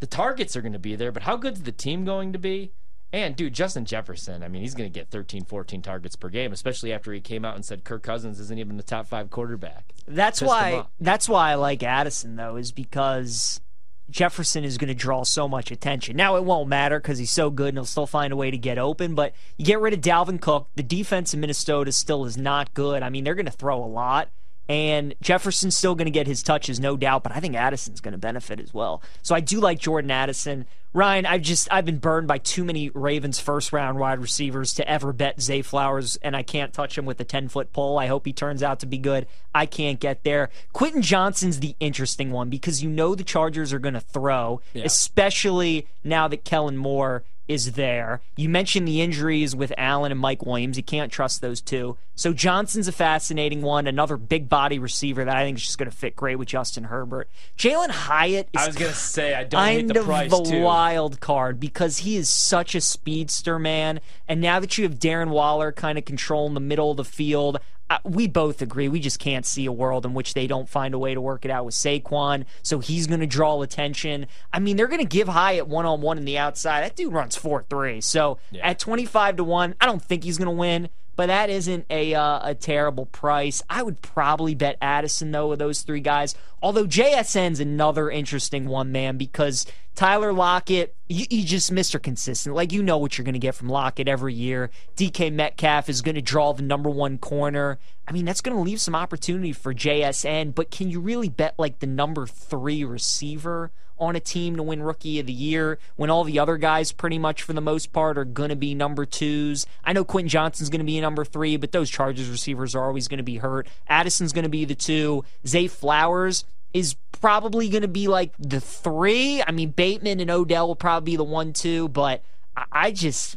the 0.00 0.06
targets 0.06 0.56
are 0.56 0.62
going 0.62 0.72
to 0.72 0.78
be 0.78 0.96
there, 0.96 1.12
but 1.12 1.22
how 1.22 1.36
good's 1.36 1.62
the 1.62 1.72
team 1.72 2.04
going 2.04 2.32
to 2.32 2.38
be? 2.38 2.72
And 3.12 3.34
dude, 3.34 3.54
Justin 3.54 3.86
Jefferson, 3.86 4.42
I 4.42 4.48
mean, 4.48 4.60
he's 4.60 4.74
going 4.74 4.90
to 4.90 4.92
get 4.92 5.08
13, 5.08 5.44
14 5.44 5.80
targets 5.80 6.14
per 6.14 6.28
game, 6.28 6.52
especially 6.52 6.92
after 6.92 7.12
he 7.12 7.20
came 7.20 7.44
out 7.44 7.54
and 7.54 7.64
said 7.64 7.84
Kirk 7.84 8.02
Cousins 8.02 8.38
isn't 8.38 8.58
even 8.58 8.76
the 8.76 8.82
top 8.82 9.06
five 9.06 9.30
quarterback. 9.30 9.94
That's 10.06 10.40
Pissed 10.40 10.48
why. 10.48 10.84
That's 11.00 11.28
why 11.28 11.52
I 11.52 11.54
like 11.54 11.82
Addison 11.82 12.36
though, 12.36 12.56
is 12.56 12.70
because 12.70 13.62
Jefferson 14.10 14.62
is 14.62 14.76
going 14.76 14.88
to 14.88 14.94
draw 14.94 15.22
so 15.22 15.48
much 15.48 15.70
attention. 15.70 16.16
Now 16.16 16.36
it 16.36 16.44
won't 16.44 16.68
matter 16.68 16.98
because 16.98 17.18
he's 17.18 17.30
so 17.30 17.50
good 17.50 17.68
and 17.68 17.78
he'll 17.78 17.84
still 17.86 18.06
find 18.06 18.32
a 18.32 18.36
way 18.36 18.50
to 18.50 18.58
get 18.58 18.78
open. 18.78 19.14
But 19.14 19.32
you 19.56 19.64
get 19.64 19.80
rid 19.80 19.94
of 19.94 20.00
Dalvin 20.00 20.40
Cook, 20.40 20.68
the 20.76 20.82
defense 20.82 21.32
in 21.32 21.40
Minnesota 21.40 21.92
still 21.92 22.26
is 22.26 22.36
not 22.36 22.74
good. 22.74 23.02
I 23.02 23.08
mean, 23.08 23.24
they're 23.24 23.34
going 23.34 23.46
to 23.46 23.52
throw 23.52 23.82
a 23.82 23.86
lot. 23.86 24.28
And 24.68 25.14
Jefferson's 25.22 25.76
still 25.76 25.94
going 25.94 26.04
to 26.06 26.10
get 26.10 26.26
his 26.26 26.42
touches, 26.42 26.78
no 26.78 26.96
doubt, 26.96 27.22
but 27.22 27.32
I 27.34 27.40
think 27.40 27.54
Addison's 27.54 28.02
going 28.02 28.12
to 28.12 28.18
benefit 28.18 28.60
as 28.60 28.74
well. 28.74 29.02
So 29.22 29.34
I 29.34 29.40
do 29.40 29.60
like 29.60 29.78
Jordan 29.78 30.10
Addison. 30.10 30.66
Ryan, 30.92 31.24
I've 31.26 31.42
just 31.42 31.68
I've 31.70 31.84
been 31.84 31.98
burned 31.98 32.28
by 32.28 32.38
too 32.38 32.64
many 32.64 32.88
Ravens 32.90 33.38
first 33.38 33.72
round 33.72 33.98
wide 33.98 34.18
receivers 34.20 34.72
to 34.74 34.88
ever 34.88 35.12
bet 35.12 35.40
Zay 35.40 35.62
Flowers, 35.62 36.16
and 36.22 36.34
I 36.36 36.42
can't 36.42 36.72
touch 36.72 36.96
him 36.98 37.04
with 37.06 37.20
a 37.20 37.24
ten 37.24 37.48
foot 37.48 37.72
pole. 37.72 37.98
I 37.98 38.06
hope 38.06 38.26
he 38.26 38.32
turns 38.32 38.62
out 38.62 38.80
to 38.80 38.86
be 38.86 38.98
good. 38.98 39.26
I 39.54 39.64
can't 39.66 40.00
get 40.00 40.24
there. 40.24 40.48
Quentin 40.72 41.02
Johnston's 41.02 41.60
the 41.60 41.76
interesting 41.80 42.30
one 42.30 42.48
because 42.50 42.82
you 42.82 42.88
know 42.90 43.14
the 43.14 43.24
Chargers 43.24 43.72
are 43.72 43.78
going 43.78 43.94
to 43.94 44.00
throw, 44.00 44.60
Yeah. 44.74 44.84
especially 44.84 45.86
now 46.04 46.28
that 46.28 46.44
Kellen 46.44 46.76
Moore 46.76 47.22
is 47.48 47.72
there. 47.72 48.20
You 48.36 48.48
mentioned 48.48 48.86
the 48.86 49.00
injuries 49.00 49.56
with 49.56 49.72
Allen 49.76 50.12
and 50.12 50.20
Mike 50.20 50.44
Williams. 50.44 50.76
You 50.76 50.82
can't 50.82 51.10
trust 51.10 51.40
those 51.40 51.60
two. 51.60 51.96
So 52.14 52.32
Johnston's 52.32 52.88
a 52.88 52.92
fascinating 52.92 53.62
one, 53.62 53.86
another 53.86 54.16
big 54.16 54.48
body 54.48 54.78
receiver 54.78 55.24
that 55.24 55.36
I 55.36 55.44
think 55.44 55.58
is 55.58 55.64
just 55.64 55.78
going 55.78 55.90
to 55.90 55.96
fit 55.96 56.14
great 56.14 56.36
with 56.36 56.48
Justin 56.48 56.84
Herbert. 56.84 57.28
Jalin 57.56 57.90
Hyatt 57.90 58.48
is 58.52 58.62
I 58.62 58.66
was 58.66 58.76
gonna 58.76 58.92
say 58.92 59.34
I 59.34 59.44
don't 59.44 59.64
hate 59.64 59.88
the 59.88 60.00
of 60.00 60.06
price 60.06 60.30
the 60.30 60.42
too. 60.42 60.62
wild 60.62 61.20
card 61.20 61.58
because 61.58 61.98
he 61.98 62.16
is 62.16 62.28
such 62.28 62.74
a 62.74 62.80
speedster, 62.80 63.58
man. 63.58 64.00
And 64.26 64.40
now 64.40 64.60
that 64.60 64.76
you 64.76 64.84
have 64.84 64.98
Darren 64.98 65.30
Waller 65.30 65.72
kind 65.72 65.96
of 65.96 66.04
controlling 66.04 66.54
the 66.54 66.60
middle 66.60 66.90
of 66.90 66.96
the 66.96 67.04
field, 67.04 67.60
we 68.04 68.26
both 68.28 68.60
agree 68.62 68.88
we 68.88 69.00
just 69.00 69.18
can't 69.18 69.46
see 69.46 69.66
a 69.66 69.72
world 69.72 70.04
in 70.04 70.14
which 70.14 70.34
they 70.34 70.46
don't 70.46 70.68
find 70.68 70.94
a 70.94 70.98
way 70.98 71.14
to 71.14 71.20
work 71.20 71.44
it 71.44 71.50
out 71.50 71.64
with 71.64 71.74
Saquon. 71.74 72.44
So 72.62 72.78
he's 72.80 73.06
going 73.06 73.20
to 73.20 73.26
draw 73.26 73.62
attention. 73.62 74.26
I 74.52 74.58
mean, 74.58 74.76
they're 74.76 74.86
going 74.88 75.00
to 75.00 75.06
give 75.06 75.28
Hyatt 75.28 75.66
one 75.68 75.86
on 75.86 76.00
one 76.00 76.18
in 76.18 76.24
the 76.24 76.38
outside. 76.38 76.82
That 76.82 76.96
dude 76.96 77.12
runs 77.12 77.36
four 77.36 77.64
three. 77.70 78.00
So 78.00 78.38
Yeah. 78.50 78.68
at 78.68 78.78
twenty 78.78 79.04
five 79.06 79.36
to 79.36 79.44
one, 79.44 79.74
I 79.80 79.86
don't 79.86 80.02
think 80.02 80.24
he's 80.24 80.38
going 80.38 80.46
to 80.46 80.52
win. 80.52 80.88
But 81.18 81.26
that 81.26 81.50
isn't 81.50 81.84
a 81.90 82.14
uh, 82.14 82.50
a 82.50 82.54
terrible 82.54 83.04
price. 83.04 83.60
I 83.68 83.82
would 83.82 84.02
probably 84.02 84.54
bet 84.54 84.78
Addison 84.80 85.32
though 85.32 85.48
with 85.48 85.58
those 85.58 85.82
three 85.82 85.98
guys. 85.98 86.36
Although 86.62 86.86
JSN's 86.86 87.58
another 87.58 88.08
interesting 88.08 88.68
one, 88.68 88.92
man, 88.92 89.16
because 89.16 89.66
Tyler 89.96 90.32
Lockett, 90.32 90.94
you, 91.08 91.26
you 91.28 91.44
just 91.44 91.74
Mr. 91.74 92.00
Consistent. 92.00 92.54
Like 92.54 92.72
you 92.72 92.84
know 92.84 92.98
what 92.98 93.18
you're 93.18 93.24
going 93.24 93.32
to 93.32 93.40
get 93.40 93.56
from 93.56 93.68
Lockett 93.68 94.06
every 94.06 94.32
year. 94.32 94.70
DK 94.96 95.32
Metcalf 95.32 95.88
is 95.88 96.02
going 96.02 96.14
to 96.14 96.22
draw 96.22 96.52
the 96.52 96.62
number 96.62 96.88
one 96.88 97.18
corner. 97.18 97.80
I 98.06 98.12
mean, 98.12 98.24
that's 98.24 98.40
going 98.40 98.56
to 98.56 98.62
leave 98.62 98.80
some 98.80 98.94
opportunity 98.94 99.52
for 99.52 99.74
JSN. 99.74 100.54
But 100.54 100.70
can 100.70 100.88
you 100.88 101.00
really 101.00 101.28
bet 101.28 101.56
like 101.58 101.80
the 101.80 101.88
number 101.88 102.28
three 102.28 102.84
receiver? 102.84 103.72
On 103.98 104.14
a 104.14 104.20
team 104.20 104.56
to 104.56 104.62
win 104.62 104.82
rookie 104.82 105.18
of 105.18 105.26
the 105.26 105.32
year 105.32 105.78
when 105.96 106.08
all 106.10 106.24
the 106.24 106.38
other 106.38 106.56
guys 106.56 106.92
pretty 106.92 107.18
much 107.18 107.42
for 107.42 107.52
the 107.52 107.60
most 107.60 107.92
part 107.92 108.16
are 108.16 108.24
going 108.24 108.50
to 108.50 108.56
be 108.56 108.74
number 108.74 109.04
twos. 109.04 109.66
I 109.84 109.92
know 109.92 110.04
Quentin 110.04 110.28
Johnston's 110.28 110.70
going 110.70 110.80
to 110.80 110.84
be 110.84 110.98
a 110.98 111.02
number 111.02 111.24
3, 111.24 111.56
but 111.56 111.72
those 111.72 111.90
Chargers 111.90 112.28
receivers 112.28 112.74
are 112.74 112.84
always 112.84 113.08
going 113.08 113.18
to 113.18 113.24
be 113.24 113.38
hurt. 113.38 113.66
Addison's 113.88 114.32
going 114.32 114.44
to 114.44 114.48
be 114.48 114.64
the 114.64 114.74
2. 114.74 115.24
Zay 115.46 115.66
Flowers 115.66 116.44
is 116.72 116.94
probably 117.12 117.68
going 117.68 117.82
to 117.82 117.88
be 117.88 118.06
like 118.08 118.32
the 118.38 118.60
3. 118.60 119.42
I 119.46 119.50
mean 119.52 119.70
Bateman 119.70 120.20
and 120.20 120.30
Odell 120.30 120.68
will 120.68 120.76
probably 120.76 121.12
be 121.12 121.16
the 121.16 121.24
1 121.24 121.52
2, 121.54 121.88
but 121.88 122.22
I, 122.56 122.64
I 122.72 122.90
just 122.90 123.36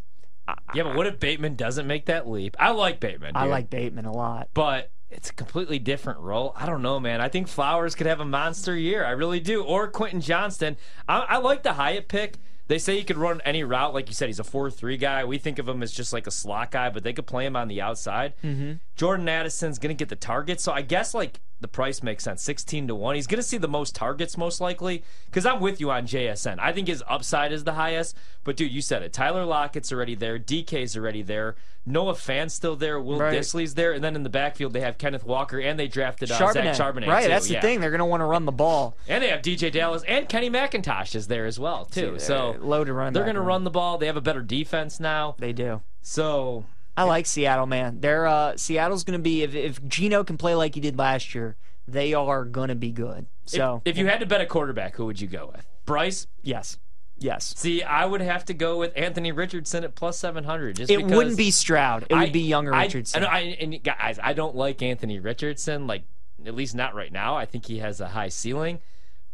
Yeah, 0.75 0.83
but 0.83 0.95
what 0.95 1.07
if 1.07 1.19
Bateman 1.19 1.55
doesn't 1.55 1.87
make 1.87 2.05
that 2.05 2.29
leap? 2.29 2.55
I 2.59 2.71
like 2.71 2.99
Bateman. 2.99 3.31
I 3.35 3.45
like 3.45 3.69
Bateman 3.69 4.05
a 4.05 4.11
lot. 4.11 4.49
but 4.53 4.91
it's 5.11 5.29
a 5.29 5.33
completely 5.33 5.77
different 5.77 6.19
role. 6.19 6.53
I 6.55 6.65
don't 6.65 6.81
know, 6.81 6.99
man. 6.99 7.21
I 7.21 7.27
think 7.29 7.47
Flowers 7.47 7.95
could 7.95 8.07
have 8.07 8.19
a 8.19 8.25
monster 8.25 8.75
year. 8.75 9.05
I 9.05 9.11
really 9.11 9.39
do. 9.39 9.63
Or 9.63 9.87
Quentin 9.87 10.21
Johnston. 10.21 10.77
I, 11.07 11.19
I 11.19 11.37
like 11.37 11.63
the 11.63 11.73
Hyatt 11.73 12.07
pick. 12.07 12.37
They 12.67 12.77
say 12.79 12.97
he 12.97 13.03
could 13.03 13.17
run 13.17 13.41
any 13.43 13.65
route. 13.65 13.93
Like 13.93 14.07
you 14.07 14.15
said, 14.15 14.27
he's 14.27 14.39
a 14.39 14.45
4 14.45 14.71
3 14.71 14.95
guy. 14.95 15.25
We 15.25 15.37
think 15.37 15.59
of 15.59 15.67
him 15.67 15.83
as 15.83 15.91
just 15.91 16.13
like 16.13 16.25
a 16.25 16.31
slot 16.31 16.71
guy, 16.71 16.89
but 16.89 17.03
they 17.03 17.11
could 17.11 17.27
play 17.27 17.45
him 17.45 17.57
on 17.57 17.67
the 17.67 17.81
outside. 17.81 18.33
Mm-hmm. 18.43 18.73
Jordan 18.95 19.27
Addison's 19.27 19.77
going 19.77 19.95
to 19.95 19.99
get 19.99 20.07
the 20.07 20.15
targets. 20.15 20.63
So 20.63 20.71
I 20.71 20.81
guess 20.81 21.13
like 21.13 21.41
the 21.61 21.67
price 21.67 22.03
makes 22.03 22.23
sense 22.23 22.41
16 22.43 22.87
to 22.89 22.95
1. 22.95 23.15
He's 23.15 23.27
going 23.27 23.37
to 23.41 23.47
see 23.47 23.57
the 23.57 23.67
most 23.67 23.95
targets, 23.95 24.37
most 24.37 24.59
likely. 24.59 25.03
Because 25.25 25.45
I'm 25.45 25.59
with 25.61 25.79
you 25.79 25.91
on 25.91 26.05
JSN. 26.07 26.57
I 26.59 26.73
think 26.73 26.87
his 26.87 27.03
upside 27.07 27.51
is 27.53 27.63
the 27.63 27.73
highest. 27.73 28.17
But 28.43 28.57
dude, 28.57 28.71
you 28.71 28.81
said 28.81 29.03
it. 29.03 29.13
Tyler 29.13 29.45
Lockett's 29.45 29.91
already 29.93 30.15
there. 30.15 30.37
DK's 30.39 30.97
already 30.97 31.21
there. 31.21 31.55
Noah 31.85 32.15
Fant's 32.15 32.53
still 32.53 32.75
there. 32.75 32.99
Will 32.99 33.17
Right. 33.19 33.37
Dissly's 33.37 33.73
there. 33.75 33.91
And 33.93 34.03
then 34.03 34.15
in 34.15 34.23
the 34.23 34.29
backfield, 34.29 34.73
they 34.73 34.81
have 34.81 34.97
Kenneth 34.97 35.23
Walker 35.23 35.59
and 35.59 35.79
they 35.79 35.87
drafted 35.87 36.31
uh, 36.31 36.37
Zach 36.37 36.75
Charbonnet. 36.75 37.07
right, 37.07 37.23
too. 37.23 37.29
that's 37.29 37.47
the 37.47 37.53
Yeah. 37.55 37.61
thing. 37.61 37.79
They're 37.79 37.89
going 37.91 37.99
to 37.99 38.05
want 38.05 38.21
to 38.21 38.25
run 38.25 38.45
the 38.45 38.51
ball. 38.51 38.95
And 39.07 39.23
they 39.23 39.29
have 39.29 39.41
DeeJay 39.41 39.71
Dallas 39.71 40.03
and 40.07 40.27
Kenny 40.29 40.49
McIntosh 40.49 41.15
is 41.15 41.27
there 41.27 41.45
as 41.45 41.59
well 41.59 41.85
too. 41.85 42.19
So 42.19 42.55
low 42.59 42.83
to 42.83 42.93
run. 42.93 43.13
they're 43.13 43.23
going 43.23 43.35
to 43.35 43.41
run 43.41 43.63
the 43.63 43.71
ball. 43.71 43.97
They 43.97 44.07
have 44.07 44.17
a 44.17 44.21
better 44.21 44.41
defense 44.41 44.99
now. 44.99 45.35
They 45.39 45.53
do. 45.53 45.81
So 46.01 46.65
I 46.95 47.03
like 47.03 47.25
Seattle, 47.25 47.65
man. 47.65 47.99
They're 48.01 48.27
uh, 48.27 48.57
Seattle's 48.57 49.03
going 49.03 49.17
to 49.17 49.23
be 49.23 49.43
if 49.43 49.55
if 49.55 49.85
Gino 49.87 50.23
can 50.23 50.37
play 50.37 50.55
like 50.55 50.75
he 50.75 50.81
did 50.81 50.97
last 50.97 51.33
year, 51.33 51.55
they 51.87 52.13
are 52.13 52.45
going 52.45 52.69
to 52.69 52.75
be 52.75 52.91
good. 52.91 53.27
So 53.45 53.81
if 53.85 53.97
you 53.97 54.07
had 54.07 54.19
to 54.19 54.25
bet 54.25 54.41
a 54.41 54.45
quarterback, 54.45 54.95
who 54.95 55.05
would 55.05 55.19
you 55.19 55.27
go 55.27 55.51
with? 55.53 55.65
Bryce. 55.85 56.27
yes, 56.43 56.77
yes. 57.17 57.53
See, 57.57 57.83
I 57.83 58.05
would 58.05 58.21
have 58.21 58.45
to 58.45 58.53
go 58.53 58.77
with 58.77 58.93
Anthony 58.95 59.31
Richardson 59.31 59.83
at 59.83 59.95
plus 59.95 60.17
seven 60.17 60.43
hundred. 60.43 60.75
Just 60.75 60.91
It 60.91 61.05
wouldn't 61.05 61.37
be 61.37 61.51
Stroud. 61.51 62.05
It 62.09 62.15
would 62.15 62.33
be 62.33 62.41
younger 62.41 62.73
I- 62.73 62.83
Richardson. 62.83 63.23
And, 63.23 63.31
I, 63.31 63.39
and 63.59 63.83
guys, 63.83 64.19
I 64.21 64.33
don't 64.33 64.55
like 64.55 64.81
Anthony 64.81 65.19
Richardson. 65.19 65.87
Like 65.87 66.03
at 66.45 66.55
least 66.55 66.75
not 66.75 66.95
right 66.95 67.11
now. 67.11 67.35
I 67.35 67.45
think 67.45 67.65
he 67.65 67.79
has 67.79 68.01
a 68.01 68.09
high 68.09 68.29
ceiling, 68.29 68.79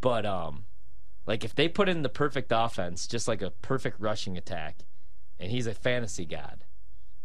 but 0.01 0.25
um, 0.25 0.65
like 1.25 1.43
if 1.43 1.55
they 1.55 1.67
put 1.67 1.89
in 1.89 2.01
the 2.01 2.09
perfect 2.09 2.51
offense, 2.53 3.07
just 3.07 3.27
like 3.27 3.41
a 3.41 3.51
perfect 3.51 3.99
rushing 3.99 4.37
attack, 4.37 4.79
and 5.39 5.51
he's 5.51 5.67
a 5.67 5.73
fantasy 5.73 6.25
god. 6.25 6.63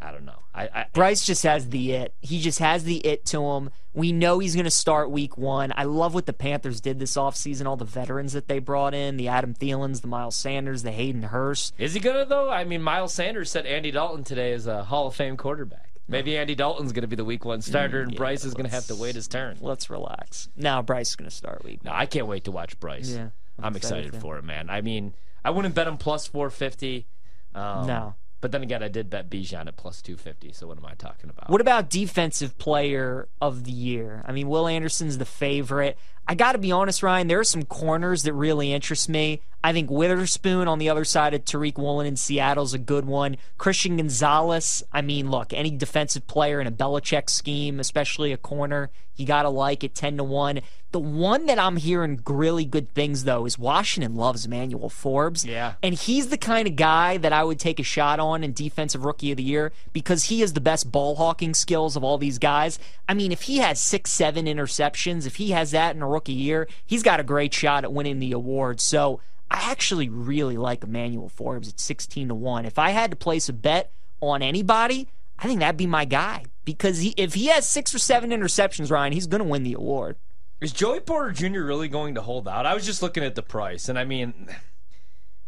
I 0.03 0.11
don't 0.11 0.25
know. 0.25 0.43
I, 0.55 0.65
I 0.65 0.87
Bryce 0.93 1.25
just 1.25 1.45
has 1.45 1.69
the 1.71 1.93
it. 1.93 2.15
He 2.21 2.41
just 2.41 2.59
has 2.59 2.85
the 2.85 2.99
it 2.99 3.25
to 3.27 3.43
him. 3.43 3.71
We 3.95 4.11
know 4.13 4.39
he's 4.39 4.55
going 4.55 4.65
to 4.65 4.71
start 4.71 5.11
week 5.11 5.37
one. 5.37 5.73
I 5.77 5.85
love 5.85 6.15
what 6.15 6.27
the 6.27 6.33
Panthers 6.33 6.81
did 6.81 6.99
this 6.99 7.15
offseason, 7.15 7.67
all 7.67 7.77
the 7.77 7.85
veterans 7.85 8.33
that 8.33 8.49
they 8.49 8.59
brought 8.59 8.95
in 8.95 9.17
the 9.17 9.29
Adam 9.29 9.55
Thielens, 9.55 10.01
the 10.01 10.09
Miles 10.09 10.35
Sanders, 10.35 10.83
the 10.83 10.91
Hayden 10.93 11.23
Hurst. 11.25 11.75
is 11.79 11.95
he 11.95 12.01
gonna 12.01 12.25
though? 12.25 12.51
I 12.51 12.65
mean, 12.65 12.83
Miles 12.83 13.13
Sanders 13.15 13.51
said 13.51 13.67
Andy 13.67 13.91
Dalton 13.91 14.25
today 14.25 14.53
is 14.53 14.67
a 14.67 14.85
Hall 14.85 15.07
of 15.07 15.15
Fame 15.15 15.37
quarterback. 15.37 15.91
Maybe 16.09 16.37
Andy 16.37 16.55
Dalton's 16.55 16.93
gonna 16.93 17.07
be 17.07 17.17
the 17.17 17.25
week 17.25 17.45
one 17.45 17.63
starter, 17.63 18.03
and 18.03 18.13
yeah, 18.13 18.19
Bryce 18.19 18.45
is 18.45 18.55
gonna 18.55 18.69
have 18.69 18.87
to 18.87 18.97
wait 18.97 19.15
his 19.15 19.29
turn. 19.29 19.57
Let's 19.61 19.89
relax. 19.89 20.49
Now 20.57 20.83
Bryce 20.83 21.11
is 21.11 21.17
going 21.17 21.31
to 21.31 21.35
start 21.37 21.65
week 21.65 21.85
No, 21.85 21.93
I 21.93 22.07
can't 22.07 22.27
wait 22.27 22.45
to 22.45 22.51
watch 22.51 22.79
Bryce. 22.81 23.11
Yeah, 23.11 23.29
I'm 23.59 23.65
I'm, 23.67 23.77
excited 23.77 24.07
excited, 24.07 24.21
for 24.21 24.37
it, 24.39 24.45
man. 24.45 24.69
I 24.69 24.81
mean, 24.81 25.15
I 25.45 25.51
wouldn't 25.51 25.75
bet 25.75 25.87
him 25.87 25.97
plus 25.97 26.27
450. 26.27 27.07
Um, 27.55 27.87
No. 27.87 28.15
But 28.43 28.51
then 28.51 28.63
again, 28.65 28.83
I 28.83 28.89
did 28.89 29.09
bet 29.09 29.31
Bijan 29.31 29.69
at 29.69 29.77
plus 29.77 30.03
250. 30.03 30.53
So 30.53 30.67
what 30.67 30.77
am 30.77 30.85
I 30.85 30.95
talking 30.95 31.31
about? 31.31 31.49
What 31.49 31.61
about 31.61 31.89
defensive 31.89 32.59
player 32.59 33.29
of 33.41 33.63
the 33.63 33.71
year? 33.71 34.25
I 34.27 34.33
mean, 34.33 34.49
Will 34.49 34.67
Anderson's 34.67 35.17
the 35.17 35.25
favorite. 35.25 35.97
I 36.27 36.35
got 36.35 36.53
to 36.53 36.59
be 36.59 36.73
honest, 36.73 37.03
Ryan. 37.03 37.27
There 37.27 37.41
are 37.41 37.45
some 37.45 37.65
corners 37.65 38.23
that 38.23 38.33
really 38.33 38.73
interest 38.73 39.09
me. 39.09 39.41
I 39.65 39.73
think 39.73 39.91
Witherspoon 39.91 40.67
on 40.67 40.79
the 40.79 40.89
other 40.89 41.05
side 41.05 41.35
of 41.35 41.45
Tariq 41.45 41.79
Woolen 41.79 42.07
in 42.07 42.17
Seattle 42.17 42.65
is 42.65 42.75
a 42.75 42.79
good 42.79 43.05
one. 43.05 43.37
Christian 43.59 43.97
Gonzalez. 43.97 44.83
I 44.93 45.03
mean, 45.03 45.31
look, 45.31 45.53
any 45.53 45.71
defensive 45.71 46.27
player 46.27 46.61
in 46.61 46.67
a 46.67 46.73
Belichick 46.73 47.31
scheme, 47.31 47.79
especially 47.79 48.33
a 48.33 48.37
corner, 48.37 48.91
you 49.17 49.27
got 49.27 49.43
to 49.43 49.51
like 49.51 49.85
it 49.85 49.95
10 49.95 50.17
to 50.17 50.25
1. 50.25 50.61
The 50.91 50.99
one 50.99 51.47
that 51.47 51.59
I'm 51.59 51.77
hearing 51.77 52.21
really 52.27 52.65
good 52.65 52.93
things, 52.93 53.25
though, 53.25 53.47
is 53.47 53.59
Washington 53.59 54.15
loves 54.15 54.45
Emmanuel 54.45 54.91
Forbes. 54.91 55.45
Yeah. 55.45 55.75
And 55.83 55.95
he's 55.95 56.29
the 56.29 56.37
kind 56.37 56.67
of 56.69 56.77
guy 56.77 57.17
that 57.19 57.33
I 57.33 57.45
would 57.45 57.59
take 57.59 57.79
a 57.79 57.85
shot 57.85 58.21
on 58.21 58.45
in 58.45 58.53
Defensive 58.53 59.05
Rookie 59.05 59.31
of 59.31 59.37
the 59.39 59.43
Year 59.43 59.73
because 59.93 60.25
he 60.25 60.41
has 60.41 60.53
the 60.53 60.61
best 60.61 60.91
ball 60.93 61.17
hawking 61.17 61.55
skills 61.55 61.97
of 61.97 62.05
all 62.05 62.19
these 62.19 62.39
guys. 62.39 62.79
I 63.09 63.15
mean, 63.15 63.33
if 63.33 63.43
he 63.43 63.59
has 63.59 63.81
six, 63.81 64.11
seven 64.11 64.47
interceptions, 64.47 65.27
if 65.27 65.37
he 65.37 65.53
has 65.53 65.71
that 65.71 65.95
in 65.97 66.03
a 66.03 66.09
rookie 66.13 66.33
year, 66.33 66.69
he's 66.87 67.03
got 67.03 67.21
a 67.21 67.25
great 67.25 67.53
shot 67.55 67.85
at 67.85 67.93
winning 67.93 68.19
the 68.19 68.33
award. 68.33 68.81
So 68.81 69.21
I 69.51 69.71
actually 69.71 70.09
really 70.09 70.57
like 70.57 70.85
Emmanuel 70.85 71.29
Forbes 71.29 71.69
at 71.69 71.81
16 71.81 72.29
to 72.29 72.35
1. 72.35 72.65
If 72.65 72.79
I 72.79 72.91
had 72.91 73.11
to 73.11 73.17
place 73.17 73.49
a 73.49 73.53
bet 73.53 73.93
on 74.21 74.43
anybody, 74.43 75.09
I 75.39 75.47
think 75.47 75.61
that'd 75.61 75.77
be 75.77 75.87
my 75.87 76.05
guy 76.05 76.45
because 76.65 77.01
he, 77.01 77.15
if 77.17 77.35
he 77.35 77.47
has 77.47 77.67
six 77.69 77.95
or 77.95 77.99
seven 77.99 78.31
interceptions, 78.31 78.91
Ryan, 78.91 79.13
he's 79.13 79.27
going 79.27 79.43
to 79.43 79.49
win 79.49 79.63
the 79.63 79.75
award. 79.75 80.17
Is 80.61 80.73
Joey 80.73 81.01
Porter 81.01 81.33
Jr. 81.33 81.63
really 81.63 81.89
going 81.89 82.15
to 82.15 82.23
hold 82.23 82.47
out? 82.47 82.67
I 82.67 82.75
was 82.75 82.87
just 82.87 83.03
looking 83.03 83.25
at 83.25 83.35
the 83.35 83.43
price, 83.43 83.89
and 83.89 83.99
I 83.99 84.05
mean, 84.05 84.47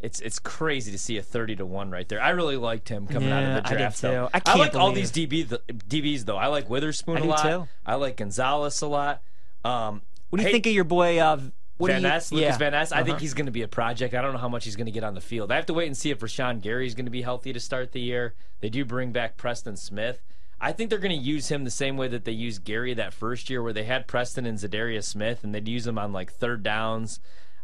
it's 0.01 0.19
it's 0.21 0.41
crazy 0.41 0.91
to 0.91 0.99
see 0.99 1.17
a 1.19 1.23
30 1.23 1.57
to 1.57 1.67
1 1.67 1.91
right 1.91 2.09
there. 2.09 2.21
I 2.21 2.31
really 2.31 2.57
liked 2.57 2.89
him 2.89 3.07
coming 3.07 3.31
out 3.31 3.45
of 3.45 3.63
the 3.65 3.71
I 3.71 3.75
draft. 3.77 4.01
too. 4.01 4.09
though. 4.09 4.29
I 4.35 4.41
can't 4.41 4.59
like 4.59 4.75
all 4.75 4.91
these 4.93 5.13
DB 5.13 5.47
DBs 5.69 6.25
though. 6.25 6.37
I 6.37 6.49
like 6.49 6.69
Witherspoon 6.69 7.19
I 7.19 7.21
a 7.21 7.25
lot. 7.25 7.43
too. 7.43 7.69
I 7.87 7.95
like 7.95 8.17
Gonzalez 8.17 8.83
a 8.83 8.89
lot. 8.89 9.23
Um, 9.65 10.03
What 10.35 10.39
do 10.39 10.43
you 10.43 10.49
hey- 10.49 10.53
think 10.55 10.67
of 10.67 10.73
your 10.73 10.83
boy? 10.85 11.19
Uh, 11.19 11.39
what 11.77 11.93
Van 11.93 12.03
Ness, 12.03 12.33
Lucas 12.33 12.45
yeah. 12.51 12.57
Van 12.59 12.73
Ness. 12.73 12.91
I 12.91 12.97
Uh-huh. 12.97 13.05
think 13.07 13.21
he's 13.21 13.35
going 13.35 13.47
to 13.47 13.53
be 13.53 13.63
a 13.63 13.69
project. 13.69 14.15
I 14.15 14.21
don't 14.21 14.33
know 14.33 14.39
how 14.41 14.49
much 14.49 14.65
he's 14.65 14.75
going 14.75 14.87
to 14.87 14.93
get 14.93 15.05
on 15.05 15.15
the 15.15 15.21
field. 15.21 15.53
I 15.53 15.57
have 15.57 15.67
to 15.67 15.75
wait 15.75 15.87
and 15.87 15.97
see 15.97 16.11
if 16.11 16.19
Rashan 16.19 16.61
Gary 16.61 16.87
is 16.89 16.95
going 16.97 17.05
to 17.07 17.11
be 17.11 17.23
healthy 17.23 17.53
to 17.53 17.61
start 17.61 17.93
the 17.93 18.01
year. 18.01 18.35
They 18.61 18.69
do 18.69 18.85
bring 18.85 19.13
back 19.13 19.37
Preston 19.37 19.77
Smith. 19.77 20.23
I 20.61 20.73
think 20.73 20.91
they're 20.91 20.99
going 20.99 21.17
to 21.17 21.25
use 21.25 21.49
him 21.49 21.63
the 21.65 21.71
same 21.71 21.97
way 21.97 22.09
that 22.09 22.25
they 22.25 22.33
used 22.33 22.65
Gary 22.65 22.95
that 22.95 23.13
first 23.13 23.49
year, 23.49 23.63
where 23.63 23.73
they 23.73 23.85
had 23.85 24.07
Preston 24.09 24.45
and 24.45 24.59
Za'Darius 24.59 25.05
Smith, 25.05 25.45
and 25.45 25.55
they'd 25.55 25.69
use 25.69 25.87
him 25.87 25.99
on 25.99 26.13
like 26.13 26.33
third 26.33 26.63
downs. 26.63 27.21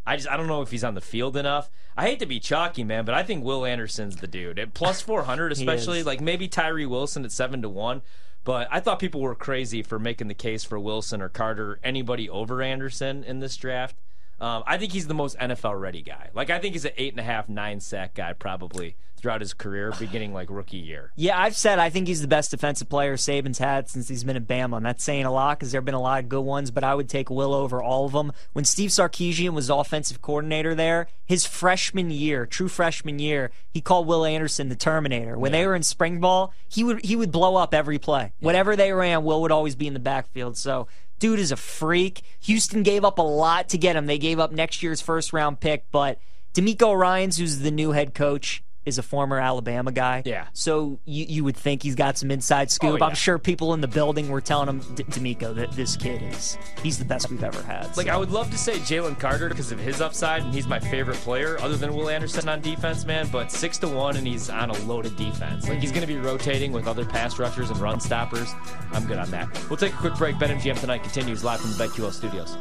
I 0.06 0.16
just 0.16 0.28
I 0.28 0.36
don't 0.36 0.46
know 0.48 0.62
if 0.62 0.70
he's 0.70 0.84
on 0.84 0.94
the 0.94 1.00
field 1.00 1.36
enough. 1.36 1.70
I 1.96 2.06
hate 2.06 2.18
to 2.20 2.26
be 2.26 2.40
chalky, 2.40 2.84
man, 2.84 3.04
but 3.04 3.14
I 3.14 3.22
think 3.22 3.44
Will 3.44 3.64
Anderson's 3.64 4.16
the 4.16 4.26
dude. 4.26 4.58
At 4.58 4.74
plus 4.74 5.00
400 5.02 5.52
especially, 5.52 6.02
like 6.02 6.20
maybe 6.20 6.48
Tyree 6.48 6.86
Wilson 6.86 7.24
at 7.24 7.32
7 7.32 7.62
to 7.62 7.68
1. 7.68 8.02
But 8.44 8.68
I 8.70 8.80
thought 8.80 8.98
people 8.98 9.20
were 9.20 9.34
crazy 9.34 9.82
for 9.82 9.98
making 9.98 10.28
the 10.28 10.34
case 10.34 10.64
for 10.64 10.78
Wilson 10.78 11.20
or 11.20 11.28
Carter, 11.28 11.78
anybody 11.84 12.28
over 12.28 12.62
Anderson 12.62 13.22
in 13.22 13.40
this 13.40 13.56
draft. 13.56 13.96
Um, 14.40 14.62
I 14.66 14.78
think 14.78 14.92
he's 14.92 15.06
the 15.06 15.14
most 15.14 15.38
NFL 15.38 15.78
ready 15.78 16.02
guy. 16.02 16.30
Like 16.34 16.50
I 16.50 16.58
think 16.58 16.74
he's 16.74 16.84
an 16.84 16.92
eight 16.96 17.12
and 17.12 17.20
a 17.20 17.24
half, 17.24 17.48
nine 17.48 17.80
sack 17.80 18.14
guy 18.14 18.32
probably 18.32 18.96
throughout 19.16 19.42
his 19.42 19.52
career, 19.52 19.92
beginning 19.98 20.32
like 20.32 20.48
rookie 20.50 20.78
year. 20.78 21.12
Yeah, 21.14 21.38
I've 21.38 21.54
said 21.54 21.78
I 21.78 21.90
think 21.90 22.08
he's 22.08 22.22
the 22.22 22.28
best 22.28 22.50
defensive 22.50 22.88
player 22.88 23.16
Saban's 23.16 23.58
had 23.58 23.88
since 23.90 24.08
he's 24.08 24.24
been 24.24 24.36
at 24.36 24.46
Bama. 24.46 24.76
I'm 24.76 24.82
not 24.82 25.00
saying 25.00 25.26
a 25.26 25.32
lot 25.32 25.58
because 25.58 25.72
there 25.72 25.80
have 25.80 25.84
been 25.84 25.94
a 25.94 26.00
lot 26.00 26.22
of 26.22 26.28
good 26.28 26.40
ones, 26.40 26.70
but 26.70 26.84
I 26.84 26.94
would 26.94 27.08
take 27.08 27.28
Will 27.28 27.52
over 27.52 27.82
all 27.82 28.06
of 28.06 28.12
them. 28.12 28.32
When 28.52 28.64
Steve 28.64 28.90
Sarkisian 28.90 29.50
was 29.50 29.68
offensive 29.68 30.22
coordinator 30.22 30.74
there, 30.74 31.08
his 31.26 31.44
freshman 31.44 32.10
year, 32.10 32.46
true 32.46 32.68
freshman 32.68 33.18
year, 33.18 33.50
he 33.70 33.80
called 33.80 34.06
Will 34.06 34.24
Anderson 34.24 34.70
the 34.70 34.76
Terminator. 34.76 35.38
When 35.38 35.52
they 35.52 35.66
were 35.66 35.74
in 35.74 35.82
spring 35.82 36.18
ball, 36.18 36.54
he 36.68 36.82
would 36.82 37.04
he 37.04 37.14
would 37.14 37.30
blow 37.30 37.56
up 37.56 37.74
every 37.74 37.98
play. 37.98 38.32
Whatever 38.40 38.74
they 38.74 38.92
ran, 38.92 39.22
Will 39.22 39.42
would 39.42 39.52
always 39.52 39.76
be 39.76 39.86
in 39.86 39.94
the 39.94 40.00
backfield. 40.00 40.56
So 40.56 40.88
dude 41.20 41.38
is 41.38 41.52
a 41.52 41.56
freak. 41.56 42.22
Houston 42.40 42.82
gave 42.82 43.04
up 43.04 43.18
a 43.18 43.22
lot 43.22 43.68
to 43.68 43.78
get 43.78 43.94
him. 43.94 44.06
They 44.06 44.18
gave 44.18 44.40
up 44.40 44.50
next 44.50 44.82
year's 44.82 45.00
first 45.00 45.32
round 45.32 45.60
pick, 45.60 45.84
but 45.92 46.18
DeMeco 46.54 46.98
Ryans, 46.98 47.36
who's 47.36 47.60
the 47.60 47.70
new 47.70 47.92
head 47.92 48.12
coach, 48.14 48.64
is 48.86 48.96
a 48.98 49.02
former 49.02 49.38
Alabama 49.38 49.92
guy. 49.92 50.22
Yeah. 50.24 50.46
So 50.54 50.98
you, 51.04 51.26
you 51.28 51.44
would 51.44 51.56
think 51.56 51.82
he's 51.82 51.94
got 51.94 52.16
some 52.16 52.30
inside 52.30 52.70
scoop. 52.70 52.92
Oh, 52.92 52.96
yeah. 52.96 53.04
I'm 53.04 53.14
sure 53.14 53.38
people 53.38 53.74
in 53.74 53.80
the 53.82 53.88
building 53.88 54.30
were 54.30 54.40
telling 54.40 54.68
him, 54.68 54.80
D- 54.94 55.04
DeMeco, 55.04 55.54
that 55.56 55.72
this 55.72 55.96
kid 55.96 56.22
is 56.22 56.56
he's 56.82 56.98
the 56.98 57.04
best 57.04 57.28
we've 57.30 57.44
ever 57.44 57.62
had. 57.62 57.94
Like 57.96 58.06
So- 58.06 58.12
I 58.12 58.16
would 58.16 58.30
love 58.30 58.50
to 58.50 58.58
say 58.58 58.74
Jalen 58.78 59.18
Carter 59.18 59.48
because 59.50 59.70
of 59.70 59.78
his 59.78 60.00
upside, 60.00 60.42
and 60.42 60.54
he's 60.54 60.66
my 60.66 60.78
favorite 60.80 61.18
player 61.18 61.58
other 61.60 61.76
than 61.76 61.94
Will 61.94 62.08
Anderson 62.08 62.48
on 62.48 62.60
defense, 62.62 63.04
man. 63.04 63.28
But 63.30 63.52
six 63.52 63.76
to 63.78 63.88
one, 63.88 64.16
and 64.16 64.26
he's 64.26 64.48
on 64.48 64.70
a 64.70 64.78
loaded 64.84 65.14
defense. 65.16 65.68
Like 65.68 65.78
he's 65.80 65.90
going 65.92 66.00
to 66.02 66.06
be 66.06 66.16
rotating 66.18 66.72
with 66.72 66.86
other 66.86 67.04
pass 67.04 67.38
rushers 67.38 67.70
and 67.70 67.78
run 67.80 68.00
stoppers. 68.00 68.50
I'm 68.92 69.06
good 69.06 69.18
on 69.18 69.30
that. 69.30 69.48
We'll 69.68 69.76
take 69.76 69.92
a 69.92 69.96
quick 69.96 70.14
break. 70.16 70.36
BetMGM 70.36 70.80
tonight 70.80 71.02
continues 71.02 71.44
live 71.44 71.60
from 71.60 71.70
the 71.72 71.84
BetQL 71.84 72.12
studios. 72.12 72.56